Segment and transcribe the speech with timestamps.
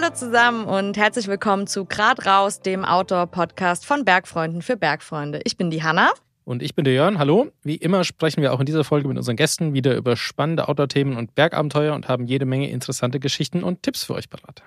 [0.00, 5.40] Hallo zusammen und herzlich willkommen zu Grad raus, dem Outdoor-Podcast von Bergfreunden für Bergfreunde.
[5.42, 6.12] Ich bin die Hanna.
[6.44, 7.18] Und ich bin der Jörn.
[7.18, 7.48] Hallo.
[7.64, 11.16] Wie immer sprechen wir auch in dieser Folge mit unseren Gästen wieder über spannende Outdoor-Themen
[11.16, 14.62] und Bergabenteuer und haben jede Menge interessante Geschichten und Tipps für euch parat.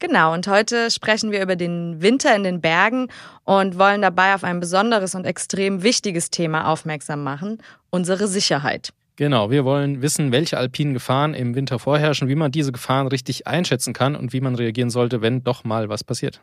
[0.00, 3.06] Genau, und heute sprechen wir über den Winter in den Bergen
[3.44, 8.92] und wollen dabei auf ein besonderes und extrem wichtiges Thema aufmerksam machen, unsere Sicherheit.
[9.16, 13.46] Genau, wir wollen wissen, welche alpinen Gefahren im Winter vorherrschen, wie man diese Gefahren richtig
[13.46, 16.40] einschätzen kann und wie man reagieren sollte, wenn doch mal was passiert.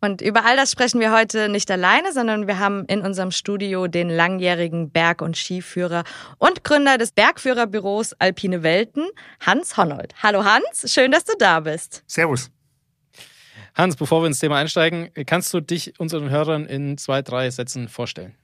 [0.00, 3.86] Und über all das sprechen wir heute nicht alleine, sondern wir haben in unserem Studio
[3.86, 6.04] den langjährigen Berg- und Skiführer
[6.38, 9.08] und Gründer des Bergführerbüros Alpine Welten,
[9.40, 10.14] Hans Honnold.
[10.22, 12.04] Hallo Hans, schön, dass du da bist.
[12.06, 12.50] Servus.
[13.74, 17.88] Hans, bevor wir ins Thema einsteigen, kannst du dich unseren Hörern in zwei, drei Sätzen
[17.88, 18.36] vorstellen?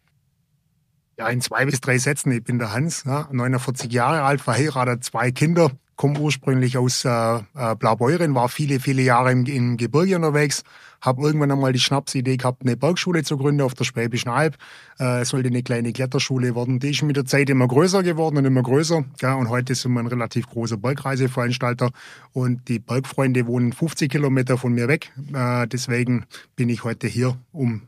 [1.20, 2.32] Ja, in zwei bis drei Sätzen.
[2.32, 7.10] Ich bin der Hans, ja, 49 Jahre alt, verheiratet, zwei Kinder, komme ursprünglich aus äh,
[7.10, 10.62] äh, Blaubeuren, war viele, viele Jahre im, im Gebirge unterwegs,
[11.02, 14.56] habe irgendwann einmal die Schnapsidee gehabt, eine Bergschule zu gründen auf der Schwäbischen Alb.
[14.98, 16.80] Äh, sollte eine kleine Kletterschule werden.
[16.80, 19.04] Die ist mit der Zeit immer größer geworden und immer größer.
[19.20, 21.90] Ja, und heute sind wir ein relativ großer Bergreiseveranstalter
[22.32, 25.12] und die Bergfreunde wohnen 50 Kilometer von mir weg.
[25.34, 26.24] Äh, deswegen
[26.56, 27.82] bin ich heute hier, um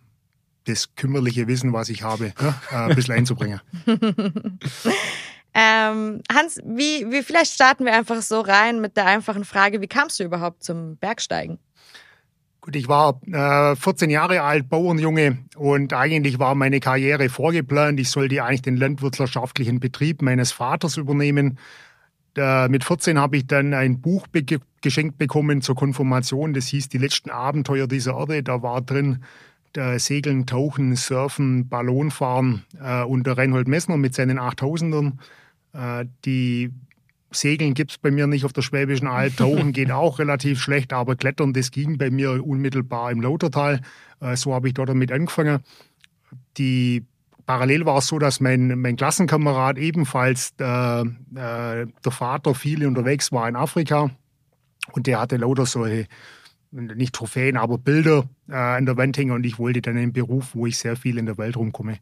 [0.64, 2.32] das kümmerliche Wissen, was ich habe,
[2.70, 3.60] äh, ein bisschen einzubringen.
[5.54, 9.88] ähm, Hans, wie, wie vielleicht starten wir einfach so rein mit der einfachen Frage, wie
[9.88, 11.58] kamst du überhaupt zum Bergsteigen?
[12.60, 17.98] Gut, ich war äh, 14 Jahre alt, Bauernjunge und eigentlich war meine Karriere vorgeplant.
[17.98, 21.58] Ich sollte eigentlich den landwirtschaftlichen Betrieb meines Vaters übernehmen.
[22.36, 24.44] Äh, mit 14 habe ich dann ein Buch be
[24.80, 26.54] geschenkt bekommen zur Konfirmation.
[26.54, 28.44] Das hieß Die letzten Abenteuer dieser Erde.
[28.44, 29.24] Da war drin
[29.76, 35.12] äh, Segeln, Tauchen, Surfen, Ballonfahren äh, und der Reinhold Messner mit seinen 8000ern.
[35.72, 36.70] Äh, die
[37.30, 39.36] Segeln gibt es bei mir nicht auf der Schwäbischen Alb.
[39.38, 43.80] Tauchen geht auch relativ schlecht, aber Klettern, das ging bei mir unmittelbar im Lautertal.
[44.20, 45.60] Äh, so habe ich dort damit angefangen.
[46.58, 47.04] Die
[47.46, 51.04] Parallel war es so, dass mein, mein Klassenkamerad ebenfalls äh, äh,
[51.34, 54.10] der Vater viel unterwegs war in Afrika
[54.92, 56.06] und der hatte lauter solche
[56.72, 60.54] nicht Trophäen, aber Bilder äh, an der Wand hängen und ich wollte dann einen Beruf,
[60.54, 61.98] wo ich sehr viel in der Welt rumkomme.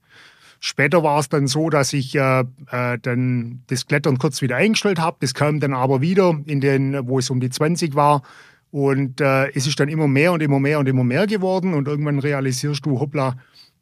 [0.62, 5.00] Später war es dann so, dass ich äh, äh, dann das Klettern kurz wieder eingestellt
[5.00, 5.16] habe.
[5.20, 8.22] Das kam dann aber wieder, in den, wo es um die 20 war.
[8.70, 11.72] Und äh, es ist dann immer mehr und immer mehr und immer mehr geworden.
[11.72, 13.36] Und irgendwann realisierst du, hoppla,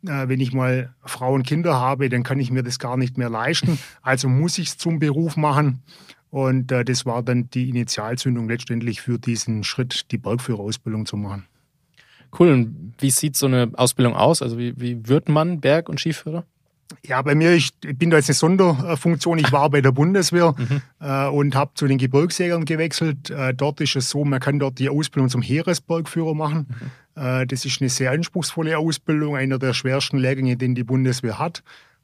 [0.07, 3.19] äh, wenn ich mal Frau und Kinder habe, dann kann ich mir das gar nicht
[3.19, 3.79] mehr leisten.
[4.03, 5.83] Also muss ich es zum Beruf machen.
[6.31, 11.47] Und äh, das war dann die Initialzündung letztendlich für diesen Schritt, die Bergführerausbildung zu machen.
[12.39, 12.53] Cool.
[12.53, 14.43] Und wie sieht so eine Ausbildung aus?
[14.43, 16.45] Also wie, wie wird man Berg- und Skiführer?
[17.05, 19.39] Ja, bei mir, ich bin da jetzt eine Sonderfunktion.
[19.39, 20.83] Ich war bei der Bundeswehr mhm.
[21.01, 23.31] äh, und habe zu den Gebirgsjägern gewechselt.
[23.31, 26.67] Äh, dort ist es so, man kann dort die Ausbildung zum Heeresbergführer machen.
[27.15, 27.23] Mhm.
[27.23, 31.63] Äh, das ist eine sehr anspruchsvolle Ausbildung, einer der schwersten Lehrgänge, den die Bundeswehr hat.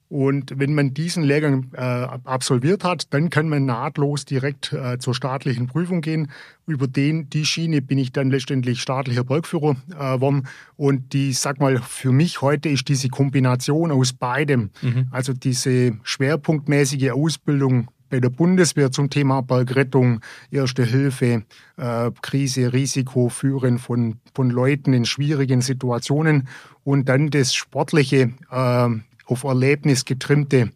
[0.09, 5.15] Und wenn man diesen Lehrgang äh, absolviert hat, dann kann man nahtlos direkt äh, zur
[5.15, 6.31] staatlichen Prüfung gehen.
[6.66, 10.47] Über den, die Schiene bin ich dann letztendlich staatlicher Bergführer äh, worden.
[10.76, 15.09] Und die, sag mal, für mich heute ist diese Kombination aus beidem, mhm.
[15.10, 21.42] also diese schwerpunktmäßige Ausbildung bei der Bundeswehr zum Thema Bergrettung, Erste Hilfe,
[21.76, 26.47] äh, Krise, Risiko, Führen von, von Leuten in schwierigen Situationen
[26.84, 28.88] und dann das sportliche äh,
[29.26, 30.72] auf Erlebnis getrimmte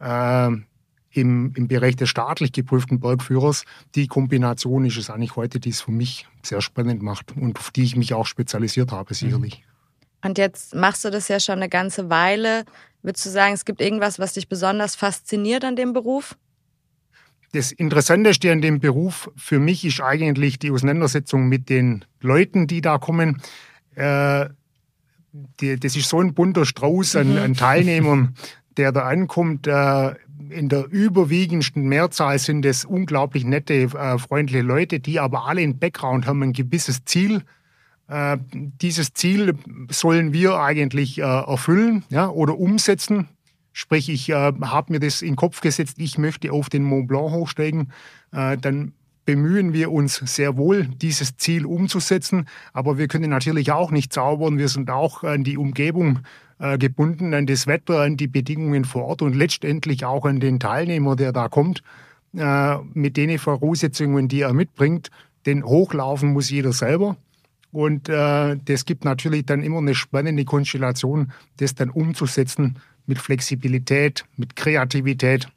[0.00, 0.48] äh,
[1.10, 3.64] im, im Bereich des staatlich geprüften Bergführers.
[3.94, 7.70] Die Kombination ist es eigentlich heute, die es für mich sehr spannend macht und auf
[7.70, 9.64] die ich mich auch spezialisiert habe, sicherlich.
[10.22, 12.64] Und jetzt machst du das ja schon eine ganze Weile.
[13.02, 16.36] Würdest du sagen, es gibt irgendwas, was dich besonders fasziniert an dem Beruf?
[17.52, 22.80] Das Interessanteste an dem Beruf für mich ist eigentlich die Auseinandersetzung mit den Leuten, die
[22.80, 23.40] da kommen.
[23.94, 24.48] Äh,
[25.60, 27.38] die, das ist so ein bunter Strauß an, mhm.
[27.38, 28.34] an Teilnehmern,
[28.76, 29.66] der da ankommt.
[29.66, 30.14] Äh,
[30.50, 35.78] in der überwiegendsten Mehrzahl sind es unglaublich nette, äh, freundliche Leute, die aber alle im
[35.78, 37.42] Background haben ein gewisses Ziel.
[38.08, 39.54] Äh, dieses Ziel
[39.90, 43.28] sollen wir eigentlich äh, erfüllen ja, oder umsetzen.
[43.72, 47.30] Sprich, ich habe mir das in den Kopf gesetzt, ich möchte auf den Mont Blanc
[47.30, 47.92] hochsteigen.
[48.32, 48.92] Dann
[49.28, 52.48] bemühen wir uns sehr wohl, dieses Ziel umzusetzen.
[52.72, 54.56] Aber wir können natürlich auch nicht zaubern.
[54.56, 56.20] Wir sind auch an die Umgebung
[56.58, 60.58] äh, gebunden, an das Wetter, an die Bedingungen vor Ort und letztendlich auch an den
[60.58, 61.82] Teilnehmer, der da kommt,
[62.38, 65.10] äh, mit den Voraussetzungen, die er mitbringt.
[65.44, 67.18] Denn hochlaufen muss jeder selber.
[67.70, 74.24] Und äh, das gibt natürlich dann immer eine spannende Konstellation, das dann umzusetzen mit Flexibilität,
[74.38, 75.50] mit Kreativität,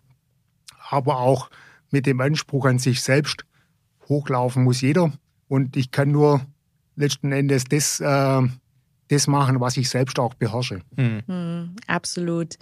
[0.89, 1.49] aber auch
[1.89, 3.45] mit dem Anspruch an sich selbst,
[4.11, 5.11] hochlaufen muss jeder.
[5.47, 6.41] und ich kann nur
[6.95, 8.41] letzten Endes das, äh,
[9.09, 10.81] das machen, was ich selbst auch beherrsche.
[10.95, 11.23] Mhm.
[11.27, 12.57] Mhm, absolut.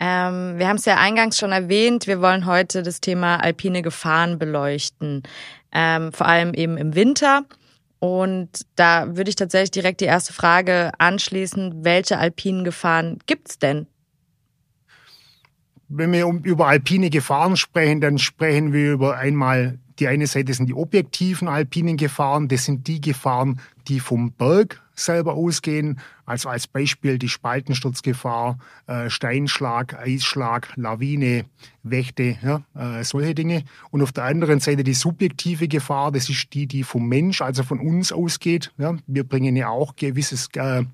[0.00, 4.38] Ähm, wir haben es ja eingangs schon erwähnt, wir wollen heute das Thema alpine Gefahren
[4.38, 5.22] beleuchten,
[5.72, 7.44] ähm, vor allem eben im Winter.
[7.98, 13.58] Und da würde ich tatsächlich direkt die erste Frage anschließen, welche alpinen Gefahren gibt es
[13.58, 13.86] denn?
[15.88, 20.66] Wenn wir über alpine Gefahren sprechen, dann sprechen wir über einmal die eine Seite sind
[20.68, 22.48] die objektiven alpinen Gefahren.
[22.48, 26.00] Das sind die Gefahren, die vom Berg selber ausgehen.
[26.24, 31.44] Also als Beispiel die Spaltensturzgefahr, äh, Steinschlag, Eisschlag, Lawine,
[31.82, 33.64] Wächte, ja, äh, solche Dinge.
[33.90, 37.62] Und auf der anderen Seite die subjektive Gefahr, das ist die, die vom Mensch, also
[37.62, 38.72] von uns ausgeht.
[38.78, 38.96] Ja.
[39.06, 40.84] Wir bringen ja auch gewisses äh,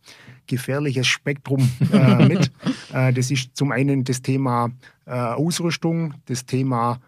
[0.46, 2.50] gefährliches Spektrum äh, mit.
[2.90, 4.70] Das ist zum einen das Thema
[5.04, 7.00] Ausrüstung, das Thema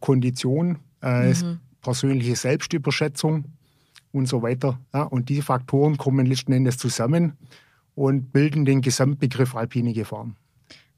[0.00, 1.60] Kondition, mhm.
[1.80, 3.44] persönliche Selbstüberschätzung
[4.12, 4.78] und so weiter.
[4.92, 7.36] Ja, und diese Faktoren kommen letzten Endes zusammen
[7.94, 10.36] und bilden den Gesamtbegriff alpine Gefahren.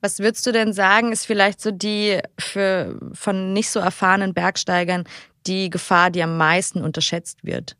[0.01, 5.05] Was würdest du denn sagen, ist vielleicht so die für von nicht so erfahrenen Bergsteigern
[5.47, 7.77] die Gefahr, die am meisten unterschätzt wird?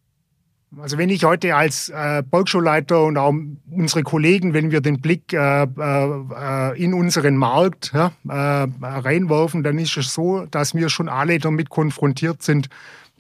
[0.79, 3.35] Also wenn ich heute als äh, Bergschulleiter und auch
[3.73, 9.79] unsere Kollegen, wenn wir den Blick äh, äh, in unseren Markt ja, äh, reinwerfen, dann
[9.79, 12.69] ist es so, dass wir schon alle damit konfrontiert sind,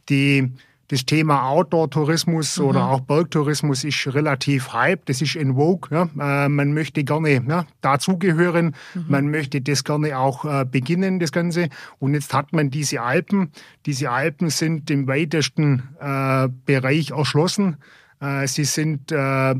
[0.08, 0.52] die
[0.90, 2.64] das Thema Outdoor-Tourismus mhm.
[2.64, 5.88] oder auch Bergtourismus ist relativ hype, das ist in Vogue.
[5.90, 6.08] Ja.
[6.44, 9.04] Äh, man möchte gerne ja, dazugehören, mhm.
[9.06, 11.68] man möchte das gerne auch äh, beginnen, das Ganze.
[12.00, 13.52] Und jetzt hat man diese Alpen.
[13.86, 17.76] Diese Alpen sind im weitesten äh, Bereich erschlossen.
[18.20, 19.54] Äh, sie sind äh,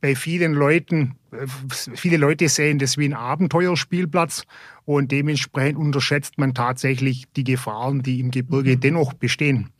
[0.00, 1.46] bei vielen Leuten, äh,
[1.94, 4.42] viele Leute sehen das wie ein Abenteuerspielplatz
[4.84, 8.80] und dementsprechend unterschätzt man tatsächlich die Gefahren, die im Gebirge mhm.
[8.80, 9.70] dennoch bestehen.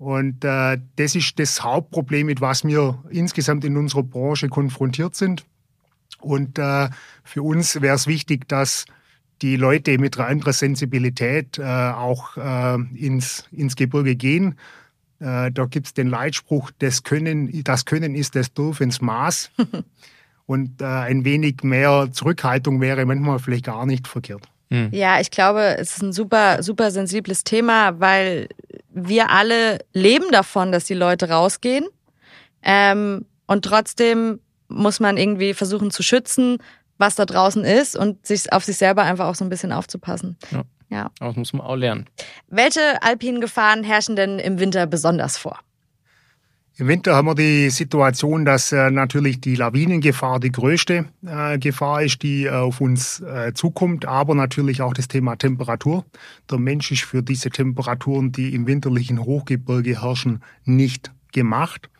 [0.00, 5.44] Und äh, das ist das Hauptproblem, mit was wir insgesamt in unserer Branche konfrontiert sind.
[6.20, 6.88] Und äh,
[7.22, 8.86] für uns wäre es wichtig, dass
[9.42, 14.56] die Leute mit einer anderen Sensibilität äh, auch äh, ins, ins Gebirge gehen.
[15.18, 19.50] Äh, da gibt es den Leitspruch, das Können, das Können ist das Dorf ins Maß.
[20.46, 24.48] Und äh, ein wenig mehr Zurückhaltung wäre manchmal vielleicht gar nicht verkehrt.
[24.70, 24.90] Hm.
[24.92, 28.48] Ja, ich glaube, es ist ein super, super sensibles Thema, weil
[28.90, 31.86] wir alle leben davon, dass die Leute rausgehen.
[32.62, 36.58] Ähm, und trotzdem muss man irgendwie versuchen zu schützen,
[36.98, 40.36] was da draußen ist und sich auf sich selber einfach auch so ein bisschen aufzupassen.
[40.52, 40.62] Ja.
[40.90, 41.10] ja.
[41.18, 42.06] Aber das muss man auch lernen.
[42.46, 45.58] Welche alpinen Gefahren herrschen denn im Winter besonders vor?
[46.76, 52.02] Im Winter haben wir die Situation, dass äh, natürlich die Lawinengefahr die größte äh, Gefahr
[52.02, 56.06] ist, die äh, auf uns äh, zukommt, aber natürlich auch das Thema Temperatur.
[56.50, 61.90] Der Mensch ist für diese Temperaturen, die im winterlichen Hochgebirge herrschen, nicht gemacht.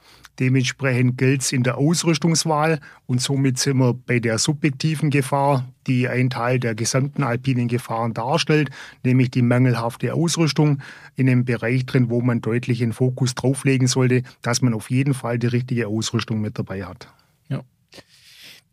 [0.40, 6.08] Dementsprechend gilt es in der Ausrüstungswahl und somit sind wir bei der subjektiven Gefahr, die
[6.08, 8.70] ein Teil der gesamten alpinen Gefahren darstellt,
[9.04, 10.81] nämlich die mangelhafte Ausrüstung
[11.14, 15.12] in einem Bereich drin, wo man deutlich den Fokus drauflegen sollte, dass man auf jeden
[15.12, 17.08] Fall die richtige Ausrüstung mit dabei hat.
[17.50, 17.60] Ja.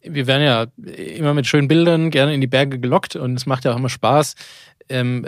[0.02, 3.66] Wir werden ja immer mit schönen Bildern gerne in die Berge gelockt und es macht
[3.66, 4.36] ja auch immer Spaß.
[4.88, 5.28] Ähm,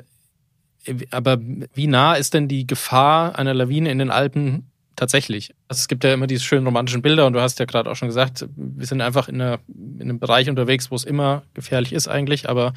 [1.11, 1.37] aber
[1.73, 4.68] wie nah ist denn die Gefahr einer Lawine in den Alpen
[4.99, 5.53] tatsächlich.
[5.67, 7.95] Also es gibt ja immer diese schönen romantischen Bilder und du hast ja gerade auch
[7.95, 11.93] schon gesagt, wir sind einfach in, einer, in einem Bereich unterwegs, wo es immer gefährlich
[11.93, 12.73] ist eigentlich, aber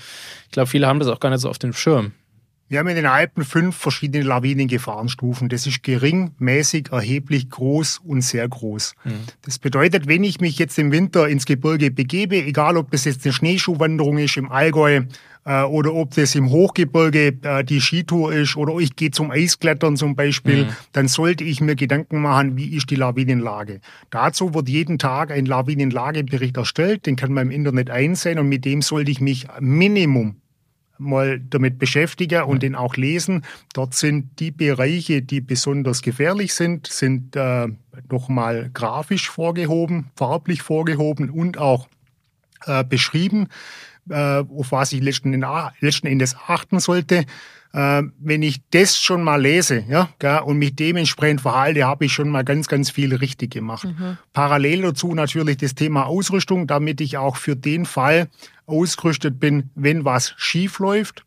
[0.47, 2.13] ich glaube, viele haben das auch gar nicht so auf dem Schirm.
[2.69, 5.51] Wir haben in den Alpen fünf verschiedene Lawinengefahrenstufen.
[5.51, 8.95] Das ist gering, mäßig, erheblich, groß und sehr groß.
[9.05, 9.11] Mhm.
[9.43, 13.27] Das bedeutet, wenn ich mich jetzt im Winter ins Gebirge begebe, egal ob das jetzt
[13.27, 15.03] eine Schneeschuhwanderung ist im Allgäu
[15.45, 19.97] äh, oder ob das im Hochgebirge äh, die Skitour ist oder ich gehe zum Eisklettern
[19.97, 20.69] zum Beispiel, mhm.
[20.93, 23.81] dann sollte ich mir Gedanken machen, wie ist die Lawinenlage.
[24.11, 28.65] Dazu wird jeden Tag ein Lawinenlagebericht erstellt, den kann man im Internet einsehen und mit
[28.65, 30.37] dem sollte ich mich Minimum
[30.99, 33.45] mal damit beschäftigen und den auch lesen.
[33.75, 37.69] Dort sind die Bereiche, die besonders gefährlich sind, sind äh,
[38.11, 41.89] nochmal grafisch vorgehoben, farblich vorgehoben und auch
[42.67, 43.49] äh, beschrieben,
[44.11, 45.45] auf was ich letzten,
[45.81, 47.25] letzten Endes achten sollte.
[47.75, 52.13] Äh, wenn ich das schon mal lese ja, gell, und mich dementsprechend verhalte, habe ich
[52.13, 53.85] schon mal ganz, ganz viel richtig gemacht.
[53.85, 54.19] Mhm.
[54.35, 58.29] Parallel dazu natürlich das Thema Ausrüstung, damit ich auch für den Fall
[58.67, 61.25] ausgerüstet bin, wenn was schief läuft.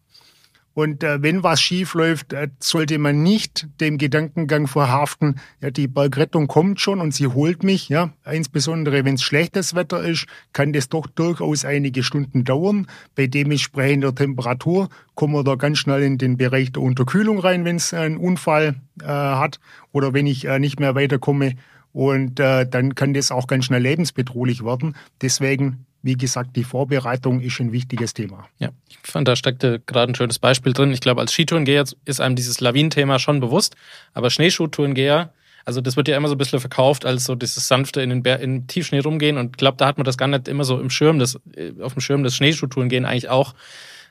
[0.76, 5.88] Und äh, wenn was schief läuft, äh, sollte man nicht dem Gedankengang verhaften, ja, die
[5.88, 7.88] Bergrettung kommt schon und sie holt mich.
[7.88, 12.88] Ja, insbesondere wenn es schlechtes Wetter ist, kann das doch durchaus einige Stunden dauern.
[13.16, 17.78] Bei dementsprechender Temperatur kommen wir da ganz schnell in den Bereich der Unterkühlung rein, wenn
[17.78, 19.62] es einen Unfall äh, hat
[19.94, 21.56] oder wenn ich äh, nicht mehr weiterkomme.
[21.94, 24.98] Und äh, dann kann das auch ganz schnell lebensbedrohlich werden.
[25.22, 28.48] Deswegen wie gesagt, die Vorbereitung ist ein wichtiges Thema.
[28.60, 30.92] Ja, ich fand, da steckte gerade ein schönes Beispiel drin.
[30.92, 33.76] Ich glaube, als Skitourengeher ist einem dieses Lawinenthema schon bewusst,
[34.14, 35.34] aber Schneeschuhtourengeher,
[35.66, 38.22] also das wird ja immer so ein bisschen verkauft als so dieses sanfte in den,
[38.22, 40.80] Bär, in Tiefschnee rumgehen und ich glaube, da hat man das gar nicht immer so
[40.80, 43.56] im Schirm, das, äh, auf dem Schirm des Schneeschuhtourengehen eigentlich auch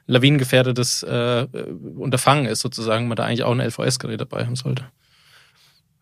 [0.09, 1.47] lawinengefährdetes äh,
[1.97, 4.85] Unterfangen ist sozusagen, man da eigentlich auch ein LVS-Gerät dabei haben sollte.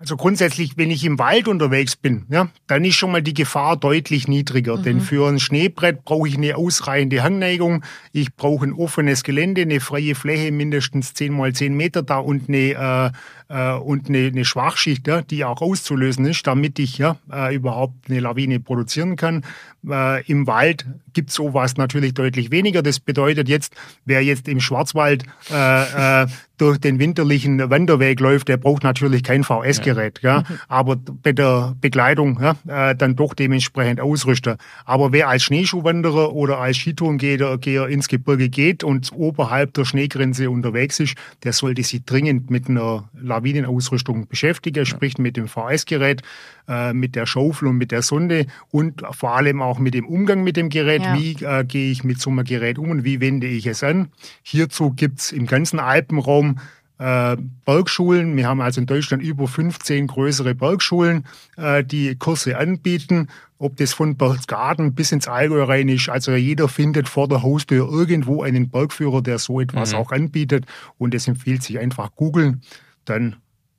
[0.02, 3.76] Also grundsätzlich, wenn ich im Wald unterwegs bin, ja, dann ist schon mal die Gefahr
[3.76, 4.78] deutlich niedriger.
[4.78, 4.82] Mhm.
[4.82, 7.84] Denn für ein Schneebrett brauche ich eine ausreichende Hangneigung.
[8.10, 12.48] Ich brauche ein offenes Gelände, eine freie Fläche, mindestens 10 mal 10 Meter da und
[12.48, 13.10] eine, äh,
[13.48, 18.08] äh, und eine, eine Schwachschicht, ja, die auch auszulösen ist, damit ich ja, äh, überhaupt
[18.08, 19.44] eine Lawine produzieren kann.
[19.88, 22.82] Äh, Im Wald gibt es sowas natürlich deutlich weniger.
[22.82, 26.26] Das bedeutet jetzt, wer jetzt im Schwarzwald äh, äh,
[26.58, 30.38] durch den winterlichen Wanderweg läuft, der braucht natürlich kein VS-Gerät, ja.
[30.38, 30.44] ja.
[30.68, 34.56] Aber bei der Bekleidung ja, äh, dann doch dementsprechend ausrüsten.
[34.84, 41.00] Aber wer als Schneeschuhwanderer oder als Skitourengeher ins Gebirge geht und oberhalb der Schneegrenze unterwegs
[41.00, 46.22] ist, der sollte sich dringend mit einer Lawinenausrüstung beschäftigen, sprich mit dem VS-Gerät,
[46.68, 50.44] äh, mit der Schaufel und mit der Sonde und vor allem auch mit dem Umgang
[50.44, 51.02] mit dem Gerät.
[51.02, 51.18] Ja.
[51.18, 54.08] Wie äh, gehe ich mit so einem Gerät um und wie wende ich es an?
[54.42, 56.58] Hierzu gibt's im ganzen Alpenraum
[57.02, 58.36] äh, Bergschulen.
[58.36, 61.24] Wir haben also in Deutschland über 15 größere Bergschulen,
[61.56, 63.28] äh, die Kurse anbieten.
[63.58, 66.08] Ob das von Berchtesgaden bis ins Allgäu rein ist.
[66.08, 69.98] Also jeder findet vor der Haustür irgendwo einen Bergführer, der so etwas mhm.
[69.98, 70.66] auch anbietet.
[70.98, 72.62] Und es empfiehlt sich einfach googeln.
[73.04, 73.36] Dann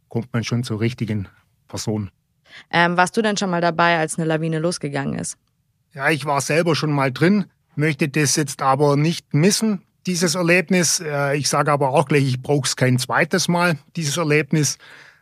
[0.09, 1.27] kommt man schon zur richtigen
[1.67, 2.11] Person.
[2.71, 5.37] Ähm, warst du denn schon mal dabei, als eine Lawine losgegangen ist?
[5.93, 10.99] Ja, ich war selber schon mal drin, möchte das jetzt aber nicht missen, dieses Erlebnis.
[10.99, 14.77] Äh, ich sage aber auch gleich, ich brauche es kein zweites Mal, dieses Erlebnis.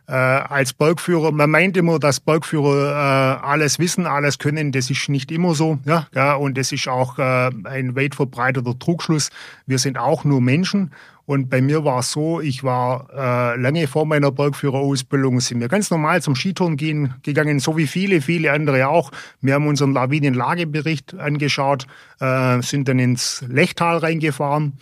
[0.07, 4.71] Äh, als Bergführer, man meint immer, dass Bergführer äh, alles wissen, alles können.
[4.71, 5.79] Das ist nicht immer so.
[5.85, 9.29] Ja, und das ist auch ein weit verbreiteter Trugschluss.
[9.67, 10.91] Wir sind auch nur Menschen
[11.31, 15.69] und bei mir war es so, ich war äh, lange vor meiner Bergführerausbildung, sind wir
[15.69, 19.11] ganz normal zum Skitouren gehen, gegangen, so wie viele, viele andere auch.
[19.39, 21.87] Wir haben unseren Lawinenlagebericht angeschaut,
[22.19, 24.73] äh, sind dann ins Lechtal reingefahren,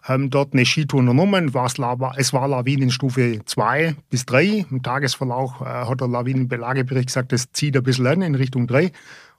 [0.00, 1.52] haben dort eine Skitour unternommen.
[2.16, 4.64] Es war Lawinenstufe 2 bis 3.
[4.70, 8.92] Im Tagesverlauf äh, hat der Lawinenbelagebericht gesagt, das zieht ein bisschen an in Richtung 3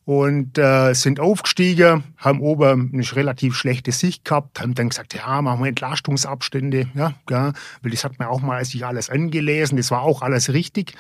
[0.09, 5.39] und äh, sind aufgestiegen, haben oben eine relativ schlechte Sicht gehabt, haben dann gesagt, ja,
[5.43, 9.91] machen wir Entlastungsabstände, ja, ja, weil das hat man auch mal sich alles angelesen, das
[9.91, 10.95] war auch alles richtig.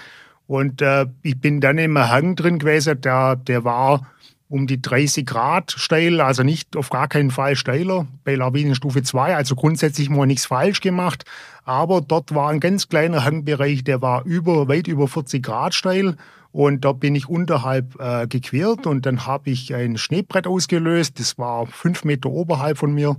[0.45, 4.05] Und äh, ich bin dann im Hang drin gewesen, der, der war
[4.47, 8.05] um die 30 Grad steil, also nicht auf gar keinen Fall steiler.
[8.23, 11.25] Bei Lawinenstufe 2, also grundsätzlich mal nichts falsch gemacht,
[11.65, 16.15] aber dort war ein ganz kleiner Hangbereich, der war über, weit über 40 Grad steil
[16.51, 21.19] und da bin ich unterhalb äh, gequert und dann habe ich ein Schneebrett ausgelöst.
[21.19, 23.17] Das war fünf Meter oberhalb von mir,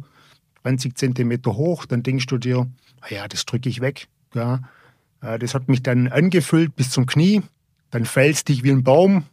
[0.63, 1.87] 20 Zentimeter hoch.
[1.87, 2.67] Dann denkst du dir,
[3.09, 4.09] ja, das drücke ich weg.
[4.35, 4.61] Ja.
[5.21, 7.43] Äh, das hat mich dann angefüllt bis zum Knie.
[7.91, 9.25] Dann fällst dich wie ein Baum.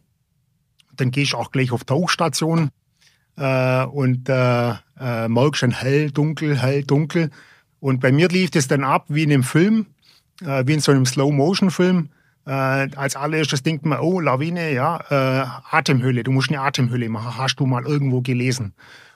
[0.96, 2.70] Dann gehst du auch gleich auf Tauchstation
[3.36, 7.30] äh, und äh, äh, merkst dann hell, dunkel, hell, dunkel.
[7.80, 9.86] Und bei mir lief das dann ab wie in einem Film,
[10.42, 12.10] äh, wie in so einem Slow-Motion-Film.
[12.48, 17.36] Äh, als allererstes denkt man, oh, Lawine, ja, äh, Atemhöhle, du musst eine Atemhöhle machen,
[17.36, 18.72] hast du mal irgendwo gelesen.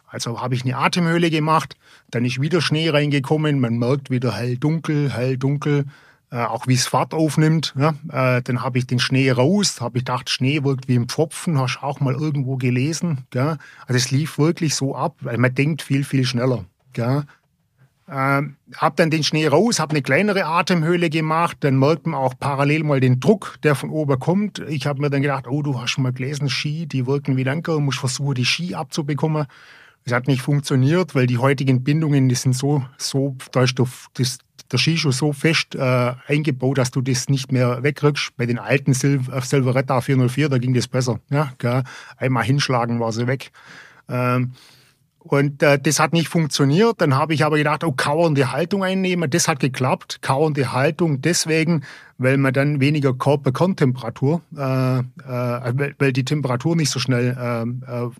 [0.06, 1.74] Also habe ich eine Atemhöhle gemacht,
[2.10, 5.86] dann ist wieder Schnee reingekommen, man merkt wieder hell dunkel, hell dunkel,
[6.30, 7.72] äh, auch wie es Fahrt aufnimmt.
[7.74, 7.94] Ja?
[8.10, 11.58] Äh, dann habe ich den Schnee raus, habe ich gedacht, Schnee wirkt wie ein Pfropfen,
[11.58, 13.26] hast auch mal irgendwo gelesen.
[13.32, 13.56] Ja?
[13.86, 16.66] Also es lief wirklich so ab, weil man denkt viel, viel schneller.
[16.98, 17.24] Ja?
[18.14, 22.35] Ähm, hab dann den Schnee raus, hab eine kleinere Atemhöhle gemacht, dann merkt man auch
[22.38, 24.59] parallel mal den Druck, der von oben kommt.
[24.69, 27.49] Ich habe mir dann gedacht, oh, du hast schon mal gelesen, Ski, die wirken wie
[27.49, 29.47] Anker, musst versuchen, die Ski abzubekommen.
[30.04, 34.38] Das hat nicht funktioniert, weil die heutigen Bindungen, die sind so, so, da ist das,
[34.71, 38.37] der Skischuh so fest äh, eingebaut, dass du das nicht mehr wegkriegst.
[38.37, 41.19] Bei den alten Sil Silveretta 404, da ging das besser.
[41.31, 41.83] Ja, gell?
[42.19, 43.52] Einmal hinschlagen war sie weg.
[44.09, 44.52] Ähm,
[45.23, 47.00] und äh, das hat nicht funktioniert.
[47.00, 49.31] Dann habe ich aber gedacht, oh, kauernde Haltung einnehmen.
[49.31, 50.19] Das hat geklappt.
[50.21, 51.85] Kauernde Haltung deswegen,
[52.19, 57.62] weil man dann weniger Körperkerntemperatur, äh, äh, weil, weil die Temperatur nicht so schnell, äh,
[57.62, 58.11] äh,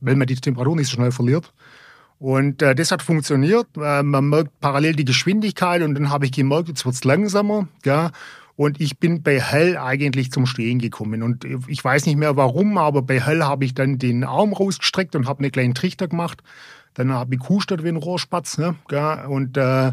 [0.00, 1.52] weil man die Temperatur nicht so schnell verliert.
[2.18, 3.68] Und äh, das hat funktioniert.
[3.76, 7.68] Äh, man merkt parallel die Geschwindigkeit und dann habe ich gemerkt, jetzt wird's langsamer.
[7.84, 8.10] Ja.
[8.58, 11.22] Und ich bin bei Hell eigentlich zum Stehen gekommen.
[11.22, 15.14] Und ich weiß nicht mehr warum, aber bei Hell habe ich dann den Arm rausgestreckt
[15.14, 16.42] und habe einen kleinen Trichter gemacht.
[16.94, 18.58] Dann habe ich Kuhstadt wie ein Rohrspatz.
[18.58, 18.74] Ne?
[19.28, 19.92] Und äh, äh,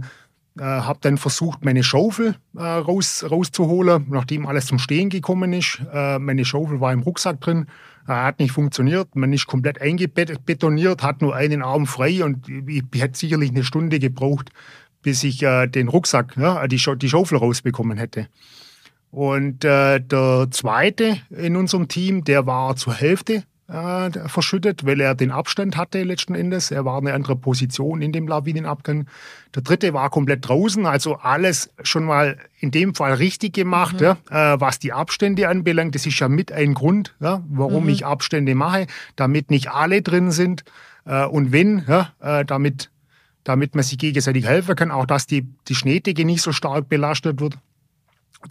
[0.58, 5.84] habe dann versucht, meine Schaufel äh, raus, rauszuholen, nachdem alles zum Stehen gekommen ist.
[5.94, 7.68] Äh, meine Schaufel war im Rucksack drin.
[8.08, 9.16] Äh, hat nicht funktioniert.
[9.16, 13.64] Man ist komplett eingebetoniert, hat nur einen Arm frei und ich, ich hätte sicherlich eine
[13.64, 14.50] Stunde gebraucht,
[15.04, 18.28] bis ich äh, den Rucksack, ja, die, Scha die Schaufel rausbekommen hätte.
[19.16, 25.16] Und äh, der zweite in unserem Team, der war zur Hälfte äh, verschüttet, weil er
[25.16, 26.70] den Abstand hatte letzten Endes.
[26.70, 29.08] Er war eine andere Position in dem Lawinenabgang.
[29.56, 34.18] Der dritte war komplett draußen, also alles schon mal in dem Fall richtig gemacht, mhm.
[34.30, 35.96] ja, äh, was die Abstände anbelangt.
[35.96, 37.92] Das ist ja mit ein Grund, ja, warum mhm.
[37.92, 40.66] ich Abstände mache, damit nicht alle drin sind.
[41.06, 42.92] Äh, und wenn, ja, äh, damit,
[43.46, 47.40] damit man sich gegenseitig helfen kann, auch dass die, die Schneedecke nicht so stark belastet
[47.40, 47.58] wird.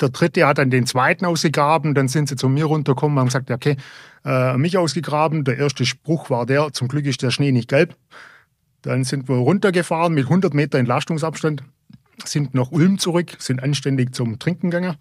[0.01, 3.27] Der dritte hat dann den zweiten ausgegraben, dann sind sie zu mir runtergekommen und haben
[3.29, 3.77] gesagt, okay,
[4.25, 5.45] äh, mich ausgegraben.
[5.45, 7.95] Der erste Spruch war der, zum Glück ist der Schnee nicht gelb.
[8.83, 11.63] Dann sind wir runtergefahren mit 100 Meter Entlastungsabstand,
[12.25, 14.97] sind nach Ulm zurück, sind anständig zum Trinken gegangen.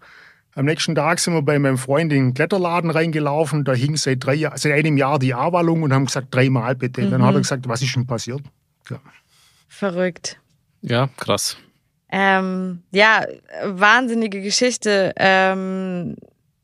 [0.56, 3.64] Am nächsten Tag sind wir bei meinem Freund in den Kletterladen reingelaufen.
[3.64, 7.02] Da hing seit, drei, seit einem Jahr die A-Wallung und haben gesagt, dreimal bitte.
[7.02, 7.10] Mhm.
[7.10, 8.40] Dann hat er gesagt, was ist denn passiert?
[8.88, 9.00] Ja.
[9.68, 10.40] Verrückt.
[10.80, 11.56] Ja, krass.
[12.16, 13.26] Ähm, ja,
[13.64, 15.12] wahnsinnige Geschichte.
[15.16, 16.14] Ähm,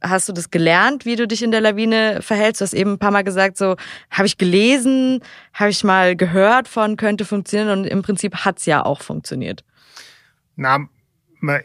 [0.00, 2.60] hast du das gelernt, wie du dich in der Lawine verhältst?
[2.60, 3.74] Du hast eben ein paar Mal gesagt, so
[4.12, 5.20] habe ich gelesen,
[5.52, 9.64] habe ich mal gehört von, könnte funktionieren und im Prinzip hat's ja auch funktioniert.
[10.54, 10.86] Na,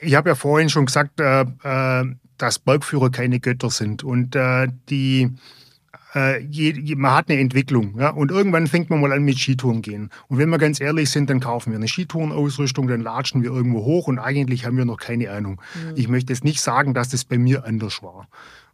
[0.01, 2.05] ich habe ja vorhin schon gesagt, äh, äh,
[2.39, 5.29] dass Bergführer keine Götter sind und äh, die
[6.15, 7.99] äh, je, je, man hat eine Entwicklung.
[7.99, 8.09] Ja?
[8.09, 10.09] Und irgendwann fängt man mal an mit Skitouren gehen.
[10.27, 13.83] Und wenn wir ganz ehrlich sind, dann kaufen wir eine Skitourenausrüstung, dann latschen wir irgendwo
[13.83, 15.61] hoch und eigentlich haben wir noch keine Ahnung.
[15.75, 15.93] Mhm.
[15.95, 18.27] Ich möchte jetzt nicht sagen, dass das bei mir anders war.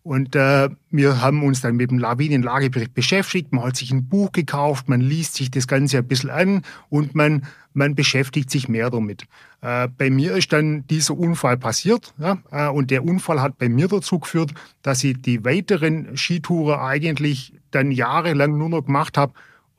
[0.03, 3.53] Und äh, wir haben uns dann mit dem Lawinenlagebericht beschäftigt.
[3.53, 7.13] Man hat sich ein Buch gekauft, man liest sich das Ganze ein bisschen an und
[7.13, 9.25] man, man beschäftigt sich mehr damit.
[9.61, 13.69] Äh, bei mir ist dann dieser Unfall passiert ja, äh, und der Unfall hat bei
[13.69, 19.33] mir dazu geführt, dass ich die weiteren Skitouren eigentlich dann jahrelang nur noch gemacht habe,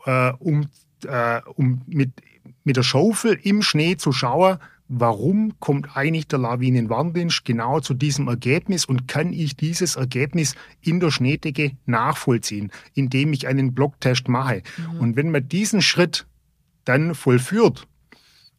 [0.07, 0.69] äh, um,
[1.05, 2.13] äh, um mit,
[2.63, 4.59] mit der Schaufel im Schnee zu schauen,
[4.95, 11.01] warum kommt eigentlich der Lawinenwarndienst genau zu diesem Ergebnis und kann ich dieses Ergebnis in
[11.01, 14.63] der Schneedecke nachvollziehen, indem ich einen Blocktest mache.
[14.77, 15.01] Mhm.
[15.01, 16.27] Und wenn man diesen Schritt
[16.85, 17.87] dann vollführt,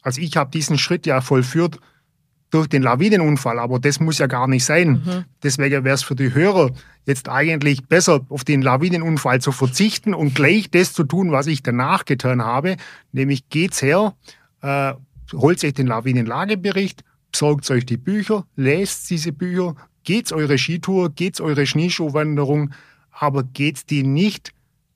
[0.01, 1.79] also ich habe diesen Schritt ja vollführt
[2.49, 5.03] durch den Lawinenunfall, aber das muss ja gar nicht sein.
[5.05, 5.25] Mhm.
[5.43, 6.71] Deswegen wäre es für die Hörer
[7.05, 11.63] jetzt eigentlich besser, auf den Lawinenunfall zu verzichten und gleich das zu tun, was ich
[11.63, 12.77] danach getan habe,
[13.11, 14.15] nämlich geht's her,
[14.61, 14.93] äh,
[15.33, 21.41] holt euch den Lawinenlagebericht, besorgt euch die Bücher, lest diese Bücher, geht's eure Skitour, geht's
[21.41, 22.71] eure Schneeschuhwanderung,
[23.11, 24.53] aber geht's die nicht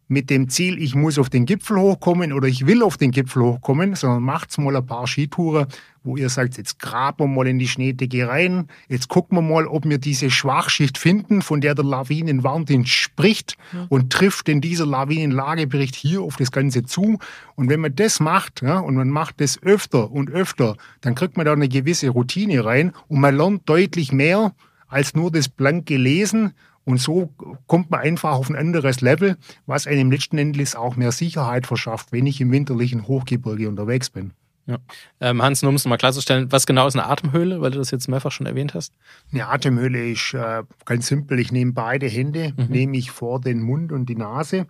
[0.08, 3.44] mit dem Ziel, ich muss auf den Gipfel hochkommen oder ich will auf den Gipfel
[3.44, 5.68] hochkommen, sondern macht's mal ein paar Skitouren,
[6.08, 9.68] wo ihr sagt, jetzt graben wir mal in die Schneedecke rein, jetzt gucken wir mal,
[9.68, 13.86] ob wir diese Schwachschicht finden, von der der Lawinenwarndienst spricht ja.
[13.90, 17.20] und trifft denn dieser Lawinenlagebericht hier auf das Ganze zu.
[17.56, 21.38] Und wenn man das macht, ja, und man macht das öfter und öfter, dann kriegt
[21.38, 24.54] man da eine gewisse Routine rein und man lernt deutlich mehr
[24.88, 26.54] als nur das blanke Lesen
[26.88, 27.34] und so
[27.68, 32.14] kommt man einfach auf ein anderes Level, was einem letzten Endes auch mehr Sicherheit verschafft,
[32.14, 34.32] wenn ich im winterlichen Hochgebirge unterwegs bin.
[34.68, 34.78] Ja.
[35.22, 37.90] Ähm, Hans, nur um es mal klarzustellen, was genau ist eine Atemhöhle, weil du das
[37.92, 38.94] jetzt mehrfach schon erwähnt hast?
[39.32, 41.40] Eine Atemhöhle ist äh, ganz simpel.
[41.40, 42.66] Ich nehme beide Hände, mhm.
[42.66, 44.68] nehme ich vor den Mund und die Nase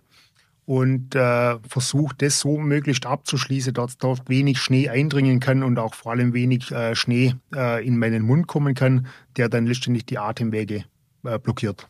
[0.68, 5.94] und äh, versuche das so möglichst abzuschließen, dass dort wenig Schnee eindringen kann und auch
[5.94, 9.06] vor allem wenig äh, Schnee äh, in meinen Mund kommen kann,
[9.36, 10.84] der dann letztendlich die Atemwege
[11.24, 11.88] äh, blockiert.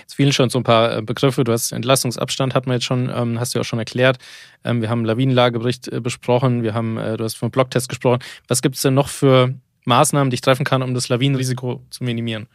[0.00, 1.44] Jetzt fielen schon so ein paar äh, Begriffe.
[1.44, 4.18] Du hast Entlastungsabstand, hat man jetzt schon, ähm, hast du ja auch schon erklärt.
[4.64, 6.62] Ähm, wir haben Lawinenlagebericht äh, besprochen.
[6.62, 8.20] Wir haben, äh, du hast vom Blocktest gesprochen.
[8.48, 12.04] Was gibt es denn noch für Maßnahmen, die ich treffen kann, um das Lawinenrisiko zu
[12.04, 12.48] minimieren?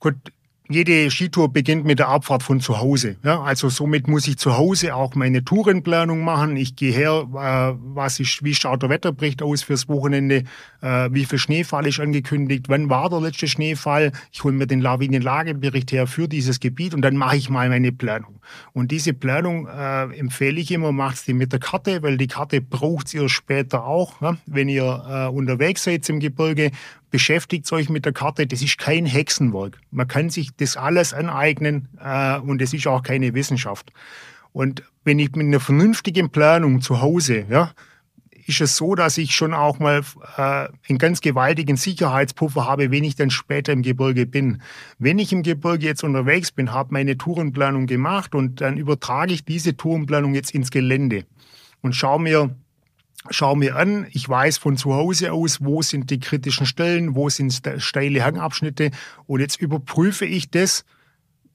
[0.00, 0.14] Gut,
[0.68, 3.16] jede Skitour beginnt mit der Abfahrt von zu Hause.
[3.24, 6.56] Ja, also somit muss ich zu Hause auch meine Tourenplanung machen.
[6.56, 10.44] Ich gehe her, äh, was ist, wie schaut der Wetterbericht aus fürs Wochenende,
[10.82, 14.12] äh, wie viel Schneefall ist angekündigt, wann war der letzte Schneefall.
[14.30, 17.92] Ich hole mir den Lawinenlagebericht her für dieses Gebiet und dann mache ich mal meine
[17.92, 18.40] Planung.
[18.72, 22.60] Und diese Planung äh, empfehle ich immer, macht die mit der Karte, weil die Karte
[22.60, 26.70] braucht ihr später auch, ja, wenn ihr äh, unterwegs seid im Gebirge
[27.10, 28.46] beschäftigt euch mit der Karte.
[28.46, 29.78] Das ist kein Hexenwerk.
[29.90, 33.92] Man kann sich das alles aneignen äh, und es ist auch keine Wissenschaft.
[34.52, 37.72] Und wenn ich mit einer vernünftigen Planung zu Hause, ja,
[38.48, 40.02] ist es so, dass ich schon auch mal
[40.36, 44.62] äh, einen ganz gewaltigen Sicherheitspuffer habe, wenn ich dann später im Gebirge bin.
[44.98, 49.44] Wenn ich im Gebirge jetzt unterwegs bin, habe meine Tourenplanung gemacht und dann übertrage ich
[49.44, 51.24] diese Tourenplanung jetzt ins Gelände
[51.82, 52.56] und schaue mir
[53.30, 57.28] schau mir an, ich weiß von zu Hause aus, wo sind die kritischen Stellen, wo
[57.28, 58.90] sind steile Hangabschnitte
[59.26, 60.84] und jetzt überprüfe ich das,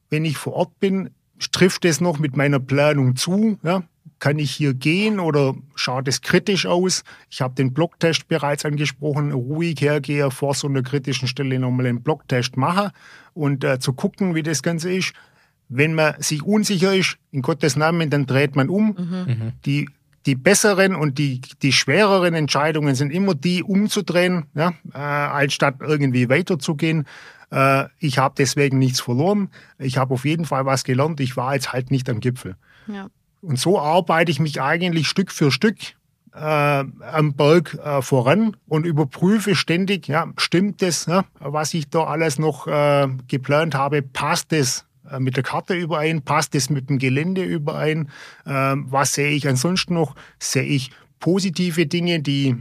[0.09, 1.09] wenn ich vor Ort bin,
[1.51, 3.83] trifft es noch mit meiner Planung zu, ja?
[4.19, 7.03] kann ich hier gehen oder schaut es kritisch aus?
[7.29, 12.03] Ich habe den Blocktest bereits angesprochen, ruhig hergehe, vor so einer kritischen Stelle nochmal einen
[12.03, 12.93] Blocktest mache
[13.33, 15.13] und äh, zu gucken, wie das Ganze ist.
[15.67, 18.95] Wenn man sich unsicher ist, in Gottes Namen, dann dreht man um.
[18.97, 19.51] Mhm.
[19.65, 19.89] Die,
[20.25, 25.75] die besseren und die, die schwereren Entscheidungen sind immer die, umzudrehen, ja, äh, als statt
[25.81, 27.05] irgendwie weiterzugehen.
[27.51, 29.49] Äh, ich habe deswegen nichts verloren.
[29.77, 31.19] Ich habe auf jeden Fall was gelernt.
[31.19, 32.55] Ich war jetzt halt nicht am Gipfel.
[32.87, 33.07] Ja.
[33.41, 35.77] Und so arbeite ich mich eigentlich Stück für Stück
[36.33, 42.05] äh, am Berg äh, voran und überprüfe ständig, ja, stimmt das, ja, was ich da
[42.05, 44.83] alles noch äh, geplant habe, passt es äh,
[45.19, 48.09] mit der Karte überein, passt es mit dem Gelände überein,
[48.45, 52.55] ähm, was sehe ich ansonsten noch, sehe ich positive Dinge, die,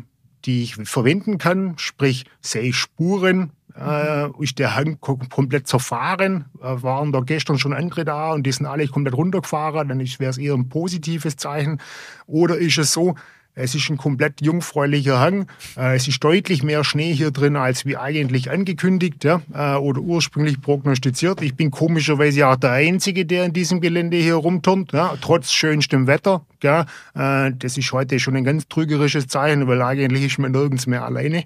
[0.45, 6.47] die ich verwenden kann, sprich sehe ich Spuren, äh, ist der Hang komplett zerfahren.
[6.61, 10.31] Äh, waren da gestern schon andere da und die sind alle komplett runtergefahren, dann wäre
[10.31, 11.81] es eher ein positives Zeichen.
[12.27, 13.15] Oder ist es so,
[13.55, 15.47] es ist ein komplett jungfräulicher Hang.
[15.77, 20.01] Äh, es ist deutlich mehr Schnee hier drin, als wie eigentlich angekündigt ja, äh, oder
[20.01, 21.43] ursprünglich prognostiziert.
[21.43, 26.07] Ich bin komischerweise auch der Einzige, der in diesem Gelände hier rumturnt, ja, trotz schönstem
[26.07, 26.45] Wetter.
[26.63, 26.87] Ja.
[27.15, 31.05] Äh, das ist heute schon ein ganz trügerisches Zeichen, weil eigentlich ist man nirgends mehr
[31.05, 31.45] alleine.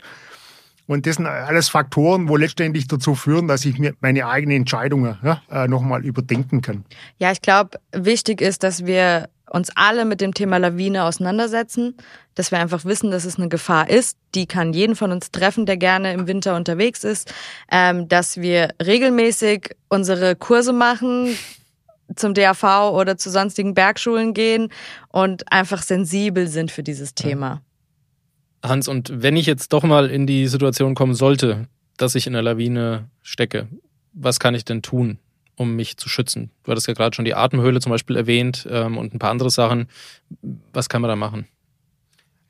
[0.86, 5.18] Und das sind alles Faktoren, wo letztendlich dazu führen, dass ich mir meine eigenen Entscheidungen
[5.24, 6.84] ja, nochmal überdenken kann.
[7.18, 11.96] Ja, ich glaube, wichtig ist, dass wir uns alle mit dem Thema Lawine auseinandersetzen,
[12.34, 14.16] dass wir einfach wissen, dass es eine Gefahr ist.
[14.34, 17.32] Die kann jeden von uns treffen, der gerne im Winter unterwegs ist.
[17.70, 21.36] Ähm, dass wir regelmäßig unsere Kurse machen,
[22.14, 24.68] zum DAV oder zu sonstigen Bergschulen gehen
[25.08, 27.62] und einfach sensibel sind für dieses Thema.
[28.62, 31.66] Hans, und wenn ich jetzt doch mal in die Situation kommen sollte,
[31.96, 33.68] dass ich in der Lawine stecke,
[34.12, 35.18] was kann ich denn tun,
[35.56, 36.50] um mich zu schützen?
[36.64, 39.50] Du hattest ja gerade schon die Atemhöhle zum Beispiel erwähnt ähm, und ein paar andere
[39.50, 39.88] Sachen.
[40.72, 41.46] Was kann man da machen?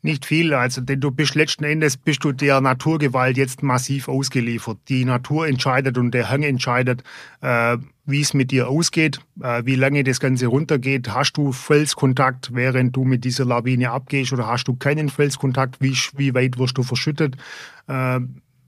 [0.06, 4.78] Nicht viel, also denn du bist letzten Endes bist du der Naturgewalt jetzt massiv ausgeliefert.
[4.88, 7.02] Die Natur entscheidet und der Hang entscheidet,
[7.40, 11.12] äh, wie es mit dir ausgeht, äh, wie lange das Ganze runtergeht.
[11.12, 15.80] Hast du Felskontakt, während du mit dieser Lawine abgehst oder hast du keinen Felskontakt?
[15.80, 17.36] Wie, wie weit wirst du verschüttet?
[17.88, 18.20] Äh,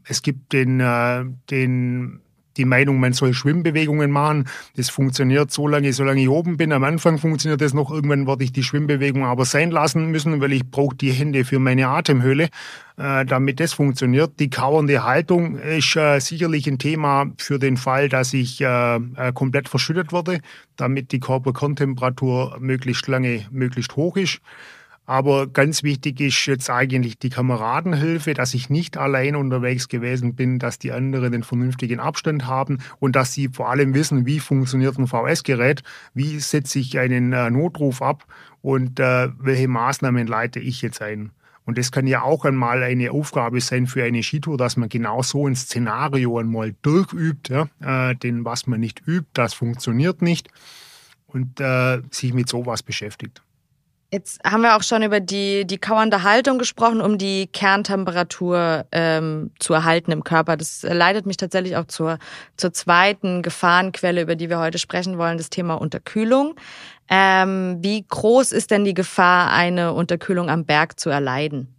[0.08, 2.20] es gibt den, äh, den
[2.58, 4.48] die Meinung, man soll Schwimmbewegungen machen.
[4.76, 6.72] Das funktioniert so lange, solange ich oben bin.
[6.72, 7.90] Am Anfang funktioniert das noch.
[7.90, 11.58] Irgendwann werde ich die Schwimmbewegung aber sein lassen müssen, weil ich brauche die Hände für
[11.58, 12.48] meine Atemhöhle,
[12.98, 14.40] äh, damit das funktioniert.
[14.40, 19.32] Die kauernde Haltung ist äh, sicherlich ein Thema für den Fall, dass ich äh, äh
[19.32, 20.40] komplett verschüttet werde,
[20.76, 24.40] damit die Körperkerntemperatur möglichst lange, möglichst hoch ist.
[25.08, 30.58] Aber ganz wichtig ist jetzt eigentlich die Kameradenhilfe, dass ich nicht allein unterwegs gewesen bin,
[30.58, 34.98] dass die anderen den vernünftigen Abstand haben und dass sie vor allem wissen, wie funktioniert
[34.98, 38.26] ein VS-Gerät, wie setze ich einen äh, Notruf ab
[38.60, 41.30] und äh, welche Maßnahmen leite ich jetzt ein.
[41.64, 45.22] Und das kann ja auch einmal eine Aufgabe sein für eine Skitour, dass man genau
[45.22, 47.48] so ein Szenario einmal durchübt.
[47.48, 47.70] Ja?
[47.80, 50.50] Äh, denn was man nicht übt, das funktioniert nicht.
[51.28, 53.42] Und äh, sich mit sowas beschäftigt.
[54.10, 59.50] Jetzt haben wir auch schon über die, die kauernde Haltung gesprochen, um die Kerntemperatur ähm,
[59.58, 60.56] zu erhalten im Körper.
[60.56, 62.18] Das leitet mich tatsächlich auch zur,
[62.56, 66.54] zur zweiten Gefahrenquelle, über die wir heute sprechen wollen, das Thema Unterkühlung.
[67.10, 71.74] Ähm, wie groß ist denn die Gefahr, eine Unterkühlung am Berg zu erleiden?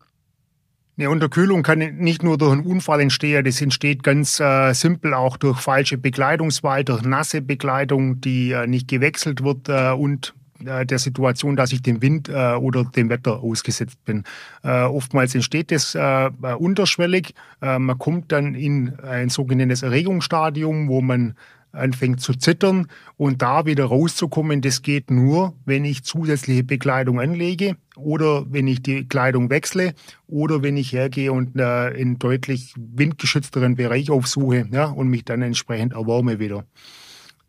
[0.99, 5.37] Eine Unterkühlung kann nicht nur durch einen Unfall entstehen, das entsteht ganz äh, simpel auch
[5.37, 11.55] durch falsche Bekleidungswahl, durch nasse Bekleidung, die äh, nicht gewechselt wird äh, und der Situation,
[11.55, 14.23] dass ich dem Wind äh, oder dem Wetter ausgesetzt bin.
[14.63, 17.33] Äh, oftmals entsteht das äh, unterschwellig.
[17.61, 21.35] Äh, man kommt dann in ein sogenanntes Erregungsstadium, wo man
[21.71, 27.75] anfängt zu zittern und da wieder rauszukommen, das geht nur, wenn ich zusätzliche Bekleidung anlege
[27.95, 29.93] oder wenn ich die Kleidung wechsle
[30.27, 35.41] oder wenn ich hergehe und äh, einen deutlich windgeschützteren Bereich aufsuche ja, und mich dann
[35.41, 36.65] entsprechend erwärme wieder.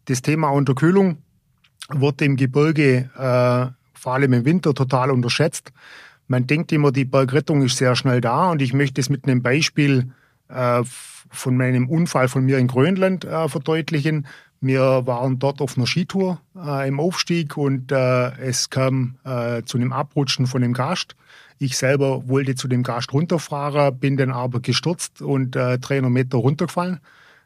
[0.05, 1.19] Das Thema Unterkühlung
[1.95, 5.73] wird im Gebirge äh, vor allem im Winter total unterschätzt.
[6.29, 9.43] Man denkt immer, die Bergrettung ist sehr schnell da und ich möchte es mit einem
[9.43, 10.13] Beispiel
[10.49, 10.83] äh,
[11.31, 14.27] von meinem Unfall von mir in Grönland äh, verdeutlichen.
[14.61, 19.79] Wir waren dort auf einer Skitour äh, im Aufstieg und äh, es kam äh, zu
[19.79, 21.17] einem Abrutschen von dem Gast.
[21.59, 26.39] Ich selber wollte zu dem Gast runterfahren, bin dann aber gestürzt und äh, 300 Meter
[26.39, 27.01] runtergefallen,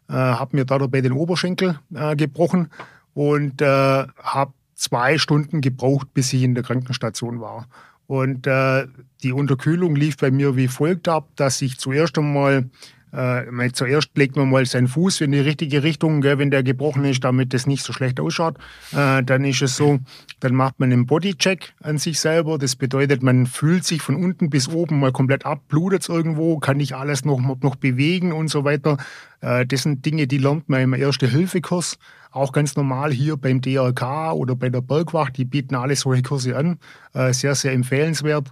[0.08, 2.68] äh, habe mir dabei den Oberschenkel äh, gebrochen
[3.14, 7.68] und äh, habe zwei Stunden gebraucht, bis ich in der Krankenstation war.
[8.06, 8.86] Und äh,
[9.22, 12.68] die Unterkühlung lief bei mir wie folgt ab, dass ich zuerst einmal
[13.14, 17.04] äh, zuerst legt man mal seinen Fuß in die richtige Richtung, gell, wenn der gebrochen
[17.04, 18.56] ist, damit das nicht so schlecht ausschaut.
[18.92, 20.00] Äh, dann ist es so,
[20.40, 22.58] dann macht man einen Bodycheck an sich selber.
[22.58, 26.58] Das bedeutet, man fühlt sich von unten bis oben mal komplett ab, blutet es irgendwo,
[26.58, 28.96] kann ich alles noch, noch bewegen und so weiter.
[29.40, 31.98] Äh, das sind Dinge, die lernt man im Erste-Hilfe-Kurs.
[32.30, 36.56] Auch ganz normal hier beim DRK oder bei der Bergwacht, die bieten alle solche Kurse
[36.56, 36.78] an.
[37.12, 38.50] Äh, sehr, sehr empfehlenswert.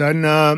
[0.00, 0.56] Dann äh,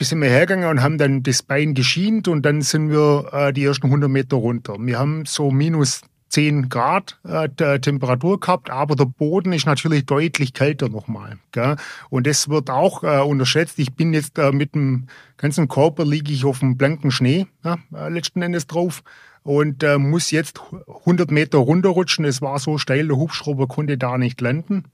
[0.00, 3.64] sind wir hergegangen und haben dann das Bein geschient und dann sind wir äh, die
[3.64, 4.76] ersten 100 Meter runter.
[4.78, 6.00] Wir haben so minus
[6.30, 7.48] 10 Grad äh,
[7.78, 11.38] Temperatur gehabt, aber der Boden ist natürlich deutlich kälter nochmal.
[11.52, 11.76] Gell?
[12.10, 13.78] Und das wird auch äh, unterschätzt.
[13.78, 17.78] Ich bin jetzt äh, mit dem ganzen Körper liege ich auf dem blanken Schnee ja,
[17.94, 19.04] äh, letzten Endes drauf
[19.44, 20.60] und äh, muss jetzt
[21.04, 22.24] 100 Meter runterrutschen.
[22.24, 24.84] Es war so steil, der Hubschrauber konnte da nicht landen.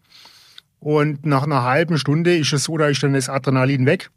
[0.80, 4.10] Und nach einer halben Stunde ist es so, da ist dann das Adrenalin weg.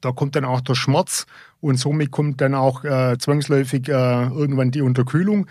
[0.00, 1.26] Da kommt dann auch der Schmerz
[1.60, 5.46] und somit kommt dann auch äh, zwangsläufig äh, irgendwann die Unterkühlung.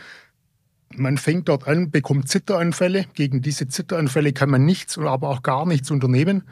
[0.93, 3.05] Man fängt dort an, bekommt Zitteranfälle.
[3.13, 6.43] Gegen diese Zitteranfälle kann man nichts oder aber auch gar nichts unternehmen.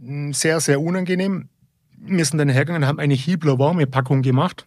[0.00, 1.48] Hm, sehr, sehr unangenehm.
[1.98, 4.66] Wir sind dann hergegangen und haben eine Hiebler-Wärmepackung gemacht.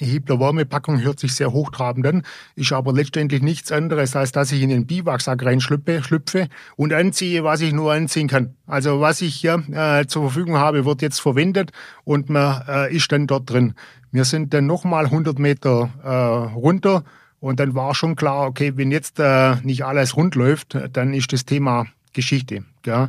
[0.00, 2.22] Die Hebler-Wärmepackung hört sich sehr hochtrabend an,
[2.56, 7.44] ist aber letztendlich nichts anderes, als dass ich in den Biwaksack reinschlüpfe schlüpfe und anziehe,
[7.44, 8.56] was ich nur anziehen kann.
[8.66, 11.72] Also was ich hier äh, zur Verfügung habe, wird jetzt verwendet
[12.04, 13.74] und man äh, ist dann dort drin.
[14.10, 16.08] Wir sind dann nochmal 100 Meter äh,
[16.56, 17.04] runter
[17.38, 21.32] und dann war schon klar, okay, wenn jetzt äh, nicht alles rund läuft, dann ist
[21.32, 22.64] das Thema Geschichte.
[22.82, 23.08] Gell?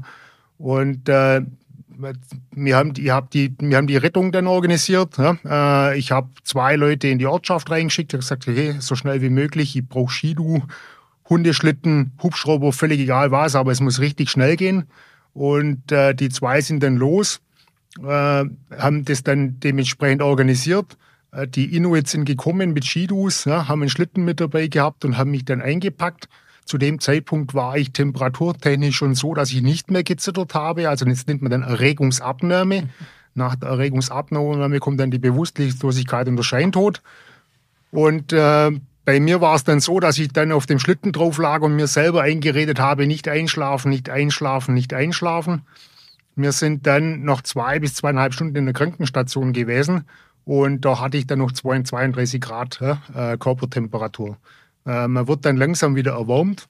[0.58, 1.42] Und äh,
[2.52, 5.18] wir haben, die, hab die, wir haben die Rettung dann organisiert.
[5.18, 5.38] Ja.
[5.92, 8.12] Äh, ich habe zwei Leute in die Ortschaft reingeschickt.
[8.12, 9.76] Ich habe gesagt, okay, so schnell wie möglich.
[9.76, 10.64] Ich brauche Skidu,
[11.30, 14.86] Hundeschlitten, Hubschrauber, völlig egal was, aber es muss richtig schnell gehen.
[15.34, 17.40] Und äh, die zwei sind dann los,
[18.00, 20.98] äh, haben das dann dementsprechend organisiert.
[21.32, 25.18] Äh, die Inuits sind gekommen mit Skidus, ja, haben einen Schlitten mit dabei gehabt und
[25.18, 26.28] haben mich dann eingepackt.
[26.72, 30.88] Zu dem Zeitpunkt war ich temperaturtechnisch schon so, dass ich nicht mehr gezittert habe.
[30.88, 32.88] Also jetzt nennt man dann Erregungsabnahme.
[33.34, 37.02] Nach der Erregungsabnahme kommt dann die Bewusstlosigkeit und der Scheintod.
[37.92, 38.72] Und äh,
[39.04, 41.76] bei mir war es dann so, dass ich dann auf dem Schlitten drauf lag und
[41.76, 45.64] mir selber eingeredet habe, nicht einschlafen, nicht einschlafen, nicht einschlafen.
[46.38, 50.06] Wir sind dann noch zwei bis zweieinhalb Stunden in der Krankenstation gewesen
[50.46, 54.38] und da hatte ich dann noch 32 Grad äh, Körpertemperatur.
[54.86, 56.68] Äh, man wird dann langsam wieder erwärmt,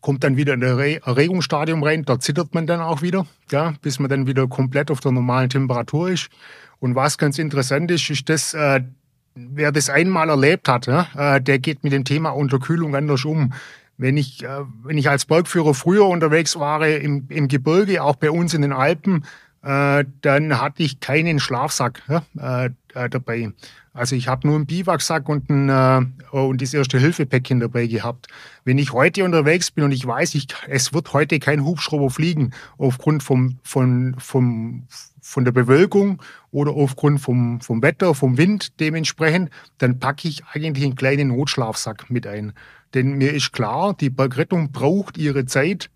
[0.00, 3.98] kommt dann wieder in das Erregungsstadium rein, da zittert man dann auch wieder, ja, bis
[3.98, 6.28] man dann wieder komplett auf der normalen Temperatur ist.
[6.78, 8.82] Und was ganz interessant ist, ist das, äh,
[9.34, 13.52] wer das einmal erlebt hat, ja, äh, der geht mit dem Thema Unterkühlung anders um.
[13.98, 18.30] Wenn ich, äh, wenn ich als Bergführer früher unterwegs war im, im Gebirge, auch bei
[18.30, 19.24] uns in den Alpen,
[19.62, 22.64] äh, dann hatte ich keinen Schlafsack ja,
[22.94, 23.52] äh, dabei.
[23.92, 28.28] Also ich habe nur einen Biwaksack und, ein, äh, und das erste Hilfepäckchen dabei gehabt.
[28.64, 32.52] Wenn ich heute unterwegs bin und ich weiß, ich, es wird heute kein Hubschrauber fliegen
[32.78, 34.86] aufgrund vom, von, vom,
[35.20, 36.22] von der Bewölkung
[36.52, 42.10] oder aufgrund vom, vom Wetter, vom Wind dementsprechend, dann packe ich eigentlich einen kleinen Notschlafsack
[42.10, 42.52] mit ein.
[42.94, 45.90] Denn mir ist klar, die Bergrettung braucht ihre Zeit,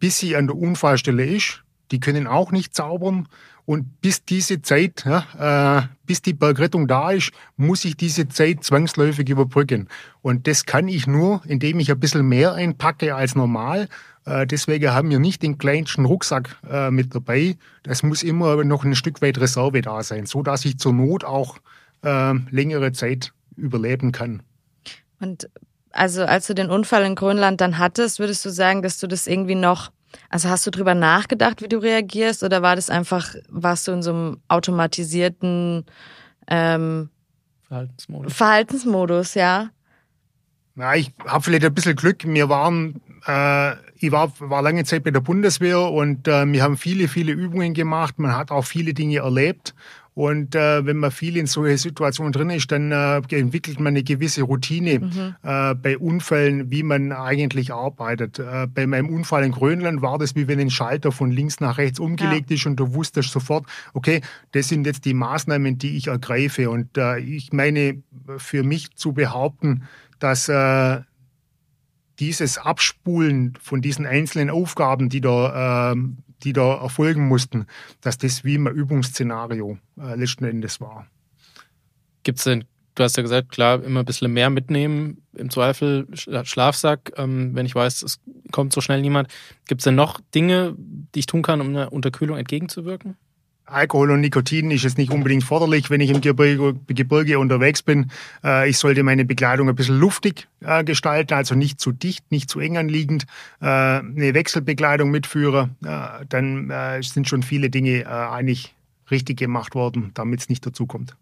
[0.00, 1.62] bis sie an der Unfallstelle ist.
[1.92, 3.28] Die können auch nicht zaubern
[3.64, 8.64] und bis diese Zeit, ja, äh, bis die Bergrettung da ist, muss ich diese Zeit
[8.64, 9.88] zwangsläufig überbrücken.
[10.22, 13.88] Und das kann ich nur, indem ich ein bisschen mehr einpacke als normal.
[14.24, 17.56] Äh, deswegen haben wir nicht den kleinsten Rucksack äh, mit dabei.
[17.82, 21.24] Das muss immer noch ein Stück weit Reserve da sein, so dass ich zur Not
[21.24, 21.58] auch
[22.02, 24.42] äh, längere Zeit überleben kann.
[25.20, 25.48] Und
[25.90, 29.26] also als du den Unfall in Grönland dann hattest, würdest du sagen, dass du das
[29.26, 29.90] irgendwie noch
[30.28, 34.02] also hast du drüber nachgedacht, wie du reagierst, oder war das einfach, warst du in
[34.02, 35.84] so einem automatisierten
[36.48, 37.10] ähm,
[37.68, 38.32] Verhaltensmodus?
[38.32, 39.70] Verhaltensmodus, ja.
[40.76, 42.24] Ja, ich habe vielleicht ein bisschen Glück.
[42.24, 46.76] Wir waren, äh, ich war, war lange Zeit bei der Bundeswehr und äh, wir haben
[46.76, 48.18] viele, viele Übungen gemacht.
[48.18, 49.74] Man hat auch viele Dinge erlebt.
[50.16, 54.02] Und äh, wenn man viel in solche Situationen drin ist, dann äh, entwickelt man eine
[54.02, 55.34] gewisse Routine mhm.
[55.42, 58.38] äh, bei Unfällen, wie man eigentlich arbeitet.
[58.38, 61.76] Äh, bei meinem Unfall in Grönland war das, wie wenn ein Schalter von links nach
[61.76, 62.56] rechts umgelegt ja.
[62.56, 66.70] ist und du wusstest sofort, okay, das sind jetzt die Maßnahmen, die ich ergreife.
[66.70, 68.02] Und äh, ich meine,
[68.38, 69.82] für mich zu behaupten,
[70.18, 71.02] dass äh,
[72.20, 75.96] dieses Abspulen von diesen einzelnen Aufgaben, die da, äh,
[76.46, 77.66] die da erfolgen mussten,
[78.00, 81.08] dass das wie ein Übungsszenario äh, letzten Endes war.
[82.22, 86.06] Gibt es denn, du hast ja gesagt, klar, immer ein bisschen mehr mitnehmen, im Zweifel
[86.14, 88.20] Schlafsack, ähm, wenn ich weiß, es
[88.52, 89.28] kommt so schnell niemand.
[89.66, 93.16] Gibt es denn noch Dinge, die ich tun kann, um einer Unterkühlung entgegenzuwirken?
[93.66, 98.10] Alkohol und Nikotin ist jetzt nicht unbedingt forderlich, wenn ich im Gebirge, Gebirge unterwegs bin.
[98.44, 102.48] Äh, ich sollte meine Bekleidung ein bisschen luftig äh, gestalten, also nicht zu dicht, nicht
[102.48, 103.24] zu eng anliegend.
[103.60, 108.74] Äh, eine Wechselbekleidung mitführen, äh, dann äh, sind schon viele Dinge äh, eigentlich
[109.10, 111.16] richtig gemacht worden, damit es nicht dazu kommt.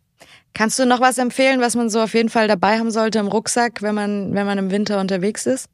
[0.53, 3.27] Kannst du noch was empfehlen, was man so auf jeden Fall dabei haben sollte im
[3.27, 5.69] Rucksack, wenn man, wenn man im Winter unterwegs ist?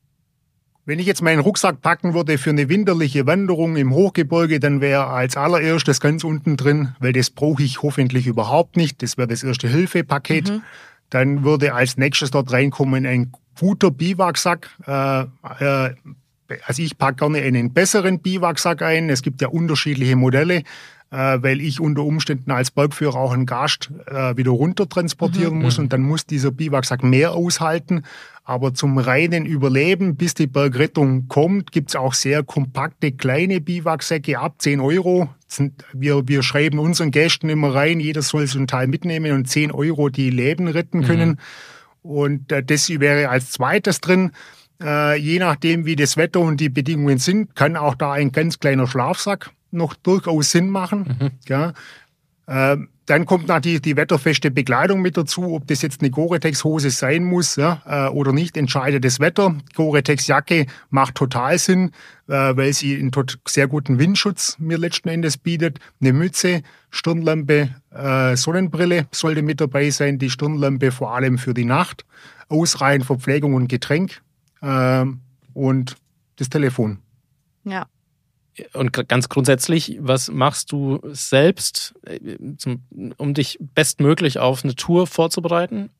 [0.90, 5.06] Wenn ich jetzt meinen Rucksack packen würde für eine winterliche Wanderung im Hochgebirge, dann wäre
[5.06, 9.44] als allererstes ganz unten drin, weil das brauche ich hoffentlich überhaupt nicht, das wäre das
[9.44, 10.50] erste Hilfepaket.
[10.50, 10.62] Mhm.
[11.08, 14.68] Dann würde als nächstes dort reinkommen ein guter Biwaksack.
[14.84, 15.20] Äh,
[15.60, 15.94] äh,
[16.66, 19.10] also ich packe gerne einen besseren Biwaksack ein.
[19.10, 20.64] Es gibt ja unterschiedliche Modelle
[21.10, 25.62] äh, weil ich unter Umständen als Bergführer auch einen Gast äh, wieder runter transportieren mhm.
[25.62, 28.02] muss und dann muss dieser Biwaksack mehr aushalten.
[28.44, 34.56] Aber zum reinen Überleben, bis die Bergrettung kommt, gibt's auch sehr kompakte kleine Biwaksäcke ab
[34.58, 35.28] 10 Euro.
[35.92, 39.72] Wir, wir schreiben unseren Gästen immer rein, jeder soll so einen Teil mitnehmen und 10
[39.72, 41.30] Euro die Leben retten können.
[41.30, 41.36] Mhm.
[42.02, 44.30] Und äh, das wäre als zweites drin.
[44.82, 48.58] Äh, je nachdem, wie das Wetter und die Bedingungen sind, kann auch da ein ganz
[48.58, 51.16] kleiner Schlafsack noch durchaus Sinn machen.
[51.18, 51.30] Mhm.
[51.48, 51.72] Ja.
[52.46, 52.76] Äh,
[53.10, 55.54] dann kommt natürlich die wetterfeste Bekleidung mit dazu.
[55.54, 59.56] Ob das jetzt eine Gore-Tex-Hose sein muss ja, äh, oder nicht, entscheidet das Wetter.
[59.74, 61.90] Gore-Tex-Jacke macht total Sinn,
[62.28, 63.10] äh, weil sie einen
[63.48, 65.80] sehr guten Windschutz mir letzten Endes bietet.
[66.00, 70.18] Eine Mütze, Stirnlampe, äh, Sonnenbrille sollte mit dabei sein.
[70.18, 72.04] Die Stirnlampe vor allem für die Nacht.
[72.48, 74.22] Ausreichend Verpflegung und Getränk
[74.60, 75.04] äh,
[75.54, 75.96] und
[76.36, 76.98] das Telefon.
[77.64, 77.86] Ja
[78.72, 82.36] und ganz grundsätzlich, was machst du selbst, äh,
[83.16, 85.90] um dich bestmöglich auf eine Tour vorzubereiten?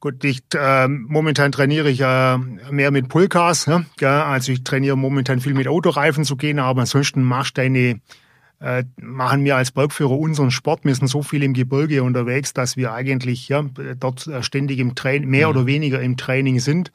[0.00, 2.38] Gut, ich, äh, momentan trainiere ich äh,
[2.70, 3.66] mehr mit Pulkas.
[3.66, 3.86] Ne?
[3.98, 8.00] Ja, also ich trainiere momentan viel mit Autoreifen zu gehen, aber ansonsten machst deine
[8.60, 10.84] äh, machen wir als Bergführer unseren Sport.
[10.84, 13.64] Wir sind so viel im Gebirge unterwegs, dass wir eigentlich ja,
[13.98, 15.56] dort ständig im Training, mehr mhm.
[15.56, 16.92] oder weniger im Training sind.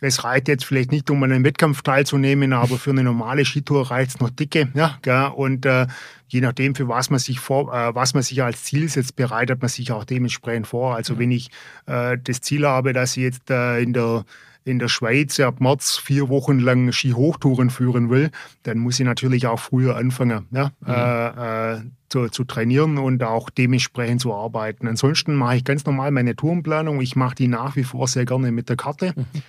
[0.00, 3.90] Es reicht jetzt vielleicht nicht, um an einem Wettkampf teilzunehmen, aber für eine normale Skitour
[3.90, 4.68] reicht es noch dicke.
[4.74, 5.30] Ja, gell?
[5.34, 5.86] Und äh,
[6.28, 9.60] je nachdem, für was man sich vor, äh, was man sich als Ziel setzt, bereitet
[9.60, 10.94] man sich auch dementsprechend vor.
[10.94, 11.50] Also wenn ich
[11.86, 14.24] äh, das Ziel habe, dass ich jetzt äh, in der
[14.62, 18.30] in der Schweiz ab März vier Wochen lang Skihochtouren führen will,
[18.62, 20.92] dann muss ich natürlich auch früher anfangen, ja, mhm.
[20.92, 24.86] äh, äh, zu, zu, trainieren und auch dementsprechend zu arbeiten.
[24.86, 27.00] Ansonsten mache ich ganz normal meine Tourenplanung.
[27.00, 29.14] Ich mache die nach wie vor sehr gerne mit der Karte.
[29.16, 29.42] Mhm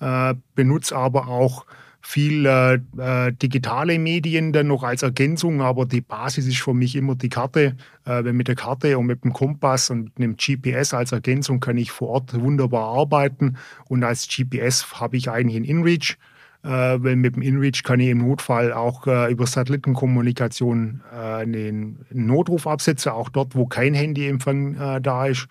[0.00, 1.64] äh, benutze aber auch
[2.00, 6.96] viel äh, äh, digitale Medien dann noch als Ergänzung, aber die Basis ist für mich
[6.96, 7.76] immer die Karte.
[8.04, 11.60] Äh, weil mit der Karte und mit dem Kompass und mit dem GPS als Ergänzung
[11.60, 13.56] kann ich vor Ort wunderbar arbeiten
[13.88, 16.16] und als GPS habe ich eigentlich ein InReach,
[16.62, 22.06] äh, weil mit dem InReach kann ich im Notfall auch äh, über Satellitenkommunikation äh, einen
[22.10, 25.46] Notruf absetzen, auch dort, wo kein Handyempfang da ist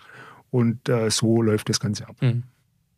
[0.50, 2.16] und so läuft das Ganze ab.
[2.22, 2.44] Mhm.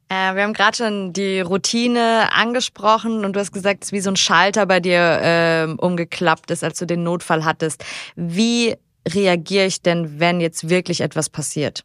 [0.09, 4.09] Äh, wir haben gerade schon die Routine angesprochen und du hast gesagt, es wie so
[4.09, 7.85] ein Schalter bei dir äh, umgeklappt ist, als du den Notfall hattest.
[8.15, 8.75] Wie
[9.07, 11.83] reagiere ich denn, wenn jetzt wirklich etwas passiert?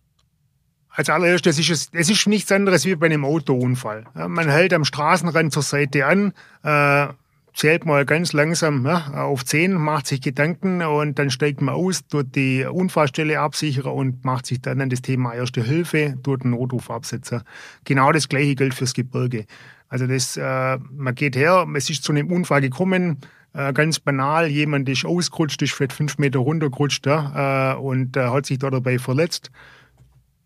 [0.88, 4.04] Als allererstes ist es, es ist nichts anderes wie bei einem Autounfall.
[4.14, 6.32] Man hält am Straßenrand zur Seite an,
[6.62, 7.08] äh,
[7.54, 12.06] zählt mal ganz langsam ja, auf 10, macht sich Gedanken und dann steigt man aus,
[12.06, 16.50] tut die Unfallstelle absichern und macht sich dann an das Thema Erste Hilfe, tut einen
[16.50, 17.42] Notruf absetzen.
[17.84, 19.46] Genau das gleiche gilt fürs Gebirge.
[19.88, 23.18] Also das, äh, man geht her, es ist zu einem Unfall gekommen,
[23.52, 28.28] äh, ganz banal, jemand ist ausgerutscht, ist vielleicht fünf Meter runtergerutscht ja, äh, und äh,
[28.28, 29.52] hat sich da dabei verletzt.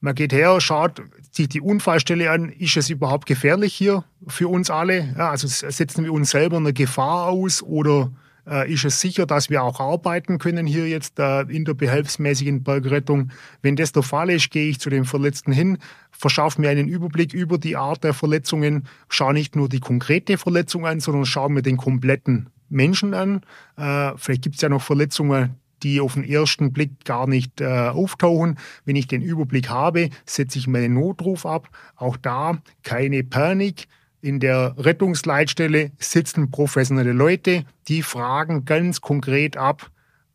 [0.01, 4.71] Man geht her, schaut sich die Unfallstelle an, ist es überhaupt gefährlich hier für uns
[4.71, 5.15] alle?
[5.17, 8.13] Ja, also setzen wir uns selber eine Gefahr aus oder
[8.49, 12.63] äh, ist es sicher, dass wir auch arbeiten können hier jetzt äh, in der behelfsmäßigen
[12.63, 13.31] Bergrettung?
[13.61, 15.79] Wenn das der Fall ist, gehe ich zu den Verletzten hin,
[16.11, 20.87] verschaffe mir einen Überblick über die Art der Verletzungen, schaue nicht nur die konkrete Verletzung
[20.87, 23.43] an, sondern schaue mir den kompletten Menschen an.
[23.77, 27.66] Äh, vielleicht gibt es ja noch Verletzungen, die auf den ersten Blick gar nicht äh,
[27.66, 28.59] auftauchen.
[28.85, 31.68] Wenn ich den Überblick habe, setze ich meinen Notruf ab.
[31.97, 33.87] Auch da keine Panik.
[34.20, 39.91] In der Rettungsleitstelle sitzen professionelle Leute, die fragen ganz konkret ab,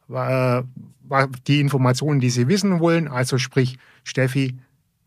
[0.10, 0.64] äh,
[1.48, 3.08] die Informationen, die sie wissen wollen.
[3.08, 4.58] Also sprich, Steffi,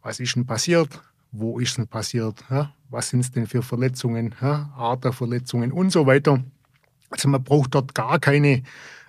[0.03, 1.01] was ist denn passiert?
[1.32, 2.45] Wo ist denn passiert?
[2.91, 4.34] Was sind es denn für Verletzungen?
[4.41, 6.45] Art der Verletzungen und so weiter.
[7.11, 8.62] Also man braucht dort gar keine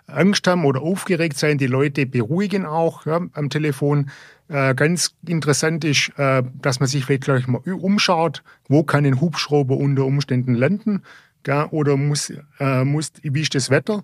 [0.08, 1.58] Angst haben oder aufgeregt sein.
[1.58, 4.10] Die Leute beruhigen auch ja, am Telefon.
[4.48, 9.20] Äh, ganz interessant ist, äh, dass man sich vielleicht gleich mal umschaut, wo kann ein
[9.20, 11.04] Hubschrauber unter Umständen landen?
[11.46, 14.04] Ja, oder muss, äh, muss, wie ist das Wetter?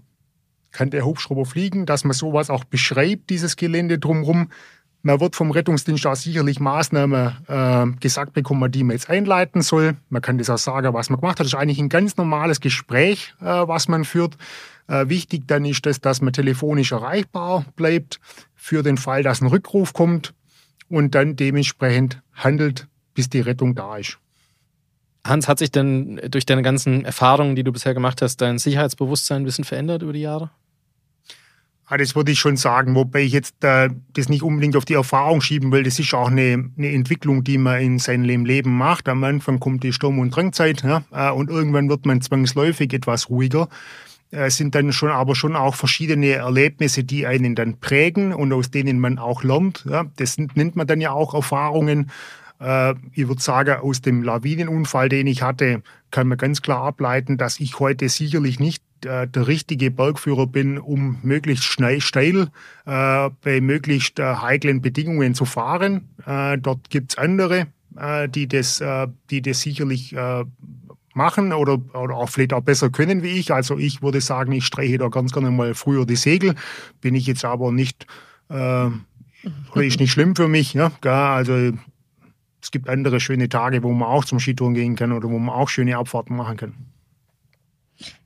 [0.72, 1.86] Kann der Hubschrauber fliegen?
[1.86, 4.50] Dass man sowas auch beschreibt, dieses Gelände drumherum.
[5.06, 9.98] Man wird vom Rettungsdienst auch sicherlich Maßnahmen äh, gesagt bekommen, die man jetzt einleiten soll.
[10.08, 11.46] Man kann das auch sagen, was man gemacht hat.
[11.46, 14.38] Das ist eigentlich ein ganz normales Gespräch, äh, was man führt.
[14.88, 18.22] Äh, wichtig dann ist es, dass man telefonisch erreichbar bleibt
[18.56, 20.34] für den Fall, dass ein Rückruf kommt
[20.88, 24.20] und dann dementsprechend handelt, bis die Rettung da ist.
[25.26, 29.42] Hans, hat sich denn durch deine ganzen Erfahrungen, die du bisher gemacht hast, dein Sicherheitsbewusstsein
[29.42, 30.50] ein bisschen verändert über die Jahre?
[31.94, 34.96] Ja, das würde ich schon sagen, wobei ich jetzt äh, das nicht unbedingt auf die
[34.96, 35.84] Erfahrung schieben will.
[35.84, 39.08] Das ist auch eine, eine Entwicklung, die man in seinem Leben macht.
[39.08, 43.30] Am Anfang kommt die Sturm- und Drangzeit ja, äh, und irgendwann wird man zwangsläufig etwas
[43.30, 43.70] ruhiger.
[44.32, 48.52] Äh, es sind dann schon aber schon auch verschiedene Erlebnisse, die einen dann prägen und
[48.54, 49.86] aus denen man auch lernt.
[49.88, 52.10] Ja, das nennt man dann ja auch Erfahrungen.
[52.60, 57.38] Äh, ich würde sagen, aus dem Lawinenunfall, den ich hatte, kann man ganz klar ableiten,
[57.38, 62.50] dass ich heute sicherlich nicht äh, der richtige Bergführer bin, um möglichst schnell, steil
[62.86, 66.10] äh, bei möglichst äh, heiklen Bedingungen zu fahren.
[66.26, 67.68] Äh, dort gibt's andere,
[68.30, 68.84] die, das,
[69.30, 70.16] die das sicherlich
[71.14, 73.54] machen oder, oder auch vielleicht auch besser können wie ich.
[73.54, 76.56] Also ich würde sagen, ich streiche da ganz gerne mal früher die Segel.
[77.02, 78.08] Bin ich jetzt aber nicht,
[78.50, 78.88] äh,
[79.76, 80.74] ist nicht schlimm für mich.
[80.74, 80.92] Ja?
[81.04, 81.72] Also
[82.62, 85.54] es gibt andere schöne Tage, wo man auch zum Skitouren gehen kann oder wo man
[85.54, 86.74] auch schöne Abfahrten machen kann.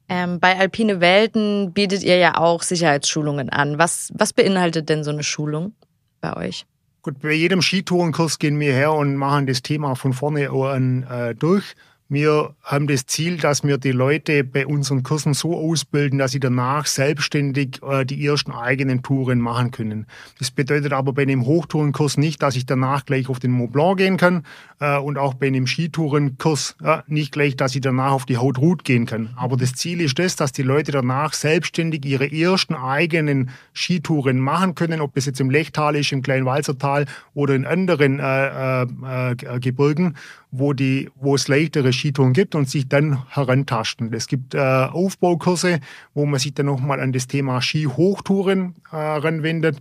[0.10, 3.78] Ähm, bei Alpine Welten bietet ihr ja auch Sicherheitsschulungen an.
[3.78, 5.74] Was, was beinhaltet denn so eine Schulung
[6.22, 6.66] bei euch?
[7.02, 11.36] Gut, bei jedem Skitourenkurs gehen wir her und machen das Thema von vorne an äh,
[11.36, 11.76] durch.
[12.10, 16.40] Wir haben das Ziel, dass wir die Leute bei unseren Kursen so ausbilden, dass sie
[16.40, 20.06] danach selbstständig äh, die ersten eigenen Touren machen können.
[20.40, 23.98] Das bedeutet aber bei einem Hochtourenkurs nicht, dass ich danach gleich auf den Mont Blanc
[23.98, 24.44] gehen kann
[24.80, 28.62] äh, und auch bei einem Skitourenkurs äh, nicht gleich, dass ich danach auf die Haute
[28.62, 29.34] Route gehen kann.
[29.36, 34.76] Aber das Ziel ist das, dass die Leute danach selbstständig ihre ersten eigenen Skitouren machen
[34.76, 39.60] können, ob das jetzt im Lechtal ist, im Kleinwalzertal oder in anderen äh, äh, äh
[39.60, 40.16] Gebirgen
[40.52, 44.14] wo, die, wo es leichtere Skitouren gibt und sich dann herantasten.
[44.14, 45.80] Es gibt äh, Aufbaukurse,
[46.14, 49.80] wo man sich dann nochmal an das Thema Ski-Hochtouren äh, ranwendet.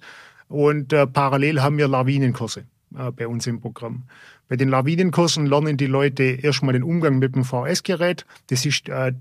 [0.49, 2.65] Und äh, parallel haben wir Lawinenkurse
[2.97, 4.05] äh, bei uns im Programm.
[4.49, 8.25] Bei den Lawinenkursen lernen die Leute erstmal den Umgang mit dem VS-Gerät.
[8.49, 9.13] Das ist, äh,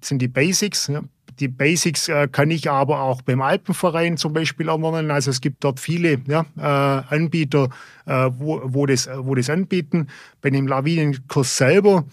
[0.00, 0.86] sind die Basics.
[0.86, 1.02] Ja.
[1.40, 5.10] Die Basics äh, kann ich aber auch beim Alpenverein zum Beispiel erlernen.
[5.10, 7.68] Also es gibt dort viele ja, äh, Anbieter,
[8.06, 10.08] äh, wo, wo, das, wo das anbieten.
[10.40, 12.04] Bei dem Lawinenkurs selber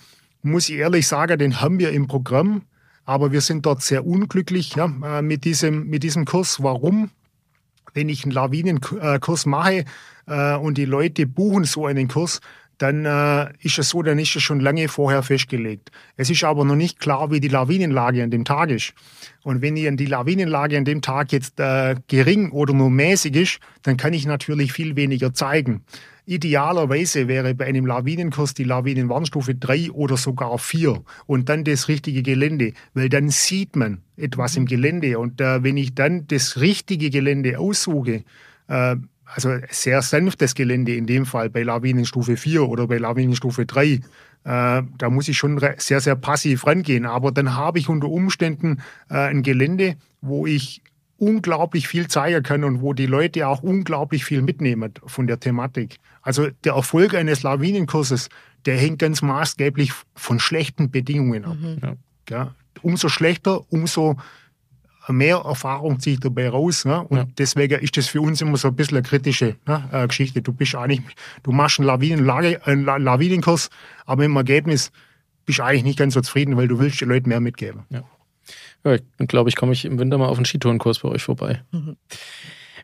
[0.41, 2.63] muss ich ehrlich sagen, den haben wir im Programm.
[3.05, 6.61] Aber wir sind dort sehr unglücklich ja, äh, mit, diesem, mit diesem Kurs.
[6.61, 7.09] Warum?
[7.93, 9.85] Wenn ich einen Lawinenkurs mache,
[10.29, 12.39] äh, und die Leute buchen so einen Kurs,
[12.79, 15.91] dann äh, ist es so, dann ist es schon lange vorher festgelegt.
[16.15, 18.93] Es ist aber noch nicht klar, wie die Lawinenlage an dem Tag ist.
[19.43, 23.97] Und wenn die Lawinenlage an dem Tag jetzt äh, gering oder nur mäßig ist, dann
[23.97, 25.83] kann ich natürlich viel weniger zeigen.
[26.25, 32.21] Idealerweise wäre bei einem Lawinenkurs die Lawinenwarnstufe 3 oder sogar 4 und dann das richtige
[32.21, 35.17] Gelände, weil dann sieht man etwas im Gelände.
[35.17, 38.23] Und äh, wenn ich dann das richtige Gelände aussuche,
[38.67, 38.95] äh,
[39.33, 43.85] also sehr sanftes Gelände in dem Fall bei Lawinenstufe 4 oder bei Lawinenstufe 3.
[43.85, 44.01] Äh,
[44.43, 47.05] da muss ich schon sehr, sehr passiv rangehen.
[47.05, 50.81] Aber dann habe ich unter Umständen äh, ein Gelände, wo ich
[51.17, 55.97] unglaublich viel zeigen kann und wo die Leute auch unglaublich viel mitnehmen von der Thematik.
[56.21, 58.29] Also der Erfolg eines Lawinenkurses,
[58.65, 61.57] der hängt ganz maßgeblich von schlechten Bedingungen ab.
[61.59, 61.97] Mhm.
[62.29, 62.55] Ja.
[62.81, 64.17] Umso schlechter, umso
[65.13, 66.85] mehr Erfahrung ziehe ich dabei raus.
[66.85, 67.01] Ne?
[67.01, 67.27] Und ja.
[67.37, 70.41] deswegen ist das für uns immer so ein bisschen eine kritische ne, äh, Geschichte.
[70.41, 71.01] Du bist eigentlich,
[71.43, 73.69] du machst einen, Lawinenlage, einen Lawinenkurs,
[74.05, 74.91] aber im Ergebnis
[75.45, 77.83] bist du eigentlich nicht ganz so zufrieden, weil du willst den Leuten mehr mitgeben.
[77.89, 78.03] Ja.
[78.85, 81.63] Ja, ich glaube, ich komme ich im Winter mal auf einen Skitourenkurs bei euch vorbei.
[81.71, 81.97] Mhm.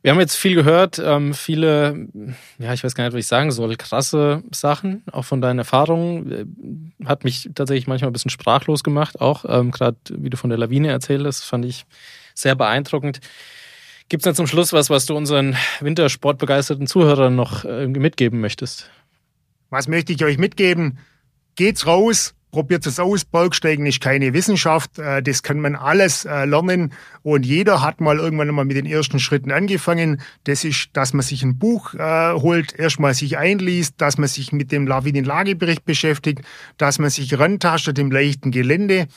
[0.05, 2.07] Wir haben jetzt viel gehört, ähm, viele,
[2.59, 6.91] ja, ich weiß gar nicht, was ich sagen soll, krasse Sachen, auch von deinen Erfahrungen.
[7.01, 10.51] Äh, hat mich tatsächlich manchmal ein bisschen sprachlos gemacht, auch ähm, gerade wie du von
[10.51, 11.87] der Lawine erzählt hast, fand ich
[12.35, 13.19] sehr beeindruckend.
[14.07, 18.91] Gibt es denn zum Schluss was, was du unseren wintersportbegeisterten Zuhörern noch irgendwie mitgeben möchtest?
[19.71, 20.99] Was möchte ich euch mitgeben?
[21.55, 23.25] Geht's raus, probiert es aus.
[23.25, 24.97] Bergsteigen ist keine Wissenschaft.
[24.97, 26.93] Äh, das kann man alles äh, lernen.
[27.21, 30.21] Und jeder hat mal irgendwann mal mit den ersten Schritten angefangen.
[30.45, 34.53] Das ist, dass man sich ein Buch äh, holt, erstmal sich einliest, dass man sich
[34.53, 36.43] mit dem Lawinenlagebericht beschäftigt,
[36.77, 39.07] dass man sich rantastet im leichten Gelände,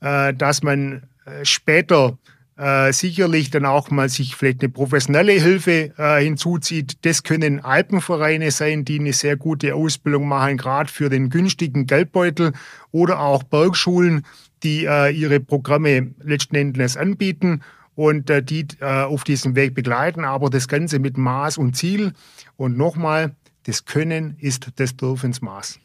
[0.00, 1.02] dass man
[1.42, 2.18] später
[2.56, 7.04] äh, sicherlich dann auch mal sich vielleicht eine professionelle Hilfe äh, hinzuzieht.
[7.04, 12.52] Das können Alpenvereine sein, die eine sehr gute Ausbildung machen, gerade für den günstigen Geldbeutel
[12.92, 14.24] oder auch Bergschulen,
[14.62, 17.62] die äh, ihre Programme letzten Endes anbieten
[17.94, 22.12] und äh, die äh, auf diesem Weg begleiten, aber das Ganze mit Maß und Ziel.
[22.56, 23.34] Und nochmal,
[23.64, 25.78] das Können ist des Dürfens Maß.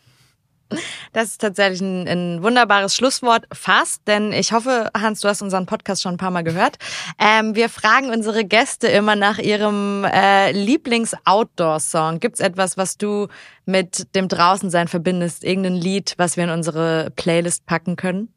[1.13, 5.65] Das ist tatsächlich ein, ein, wunderbares Schlusswort, fast, denn ich hoffe, Hans, du hast unseren
[5.65, 6.78] Podcast schon ein paar Mal gehört.
[7.17, 12.20] Ähm, wir fragen unsere Gäste immer nach ihrem äh, Lieblings-Outdoor-Song.
[12.20, 13.28] Gibt's etwas, was du
[13.65, 15.43] mit dem Draußensein verbindest?
[15.43, 18.30] Irgendein Lied, was wir in unsere Playlist packen können?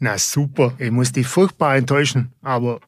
[0.00, 2.80] Na super, ich muss dich furchtbar enttäuschen, aber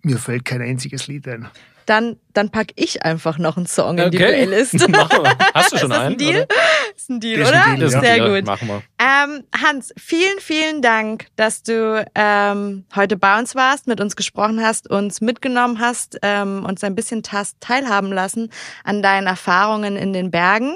[0.00, 1.48] mir fällt kein einziges Lied ein
[1.86, 4.04] dann, dann pack ich einfach noch einen Song okay.
[4.04, 4.74] in die Playlist.
[5.54, 6.14] Hast du schon ist einen?
[6.14, 6.42] Ein Deal?
[6.42, 6.48] Oder?
[6.96, 7.64] Ist ein Deal, ist oder?
[7.64, 8.28] Ein Deal, Sehr ja.
[8.28, 8.46] gut.
[8.46, 8.82] Machen wir.
[8.98, 14.62] Ähm, Hans, vielen, vielen Dank, dass du ähm, heute bei uns warst, mit uns gesprochen
[14.62, 18.50] hast, uns mitgenommen hast, ähm, uns ein bisschen hast teilhaben lassen
[18.84, 20.74] an deinen Erfahrungen in den Bergen.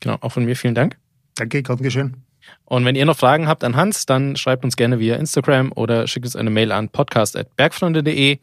[0.00, 0.96] Genau, auch von mir vielen Dank.
[1.36, 2.24] Danke, gern geschehen.
[2.64, 6.06] Und wenn ihr noch Fragen habt an Hans, dann schreibt uns gerne via Instagram oder
[6.06, 8.38] schickt uns eine Mail an podcast.bergfreunde.de.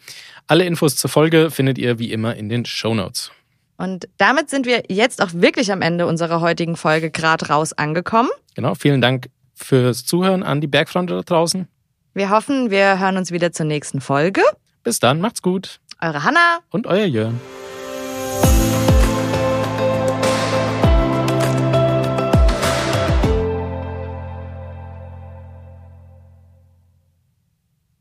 [0.47, 3.31] Alle Infos zur Folge findet ihr wie immer in den Show Notes.
[3.77, 8.29] Und damit sind wir jetzt auch wirklich am Ende unserer heutigen Folge gerade raus angekommen.
[8.55, 11.67] Genau, vielen Dank fürs Zuhören an die Bergfreunde da draußen.
[12.13, 14.41] Wir hoffen, wir hören uns wieder zur nächsten Folge.
[14.83, 15.79] Bis dann, macht's gut.
[16.01, 17.39] Eure Hanna und euer Jörn.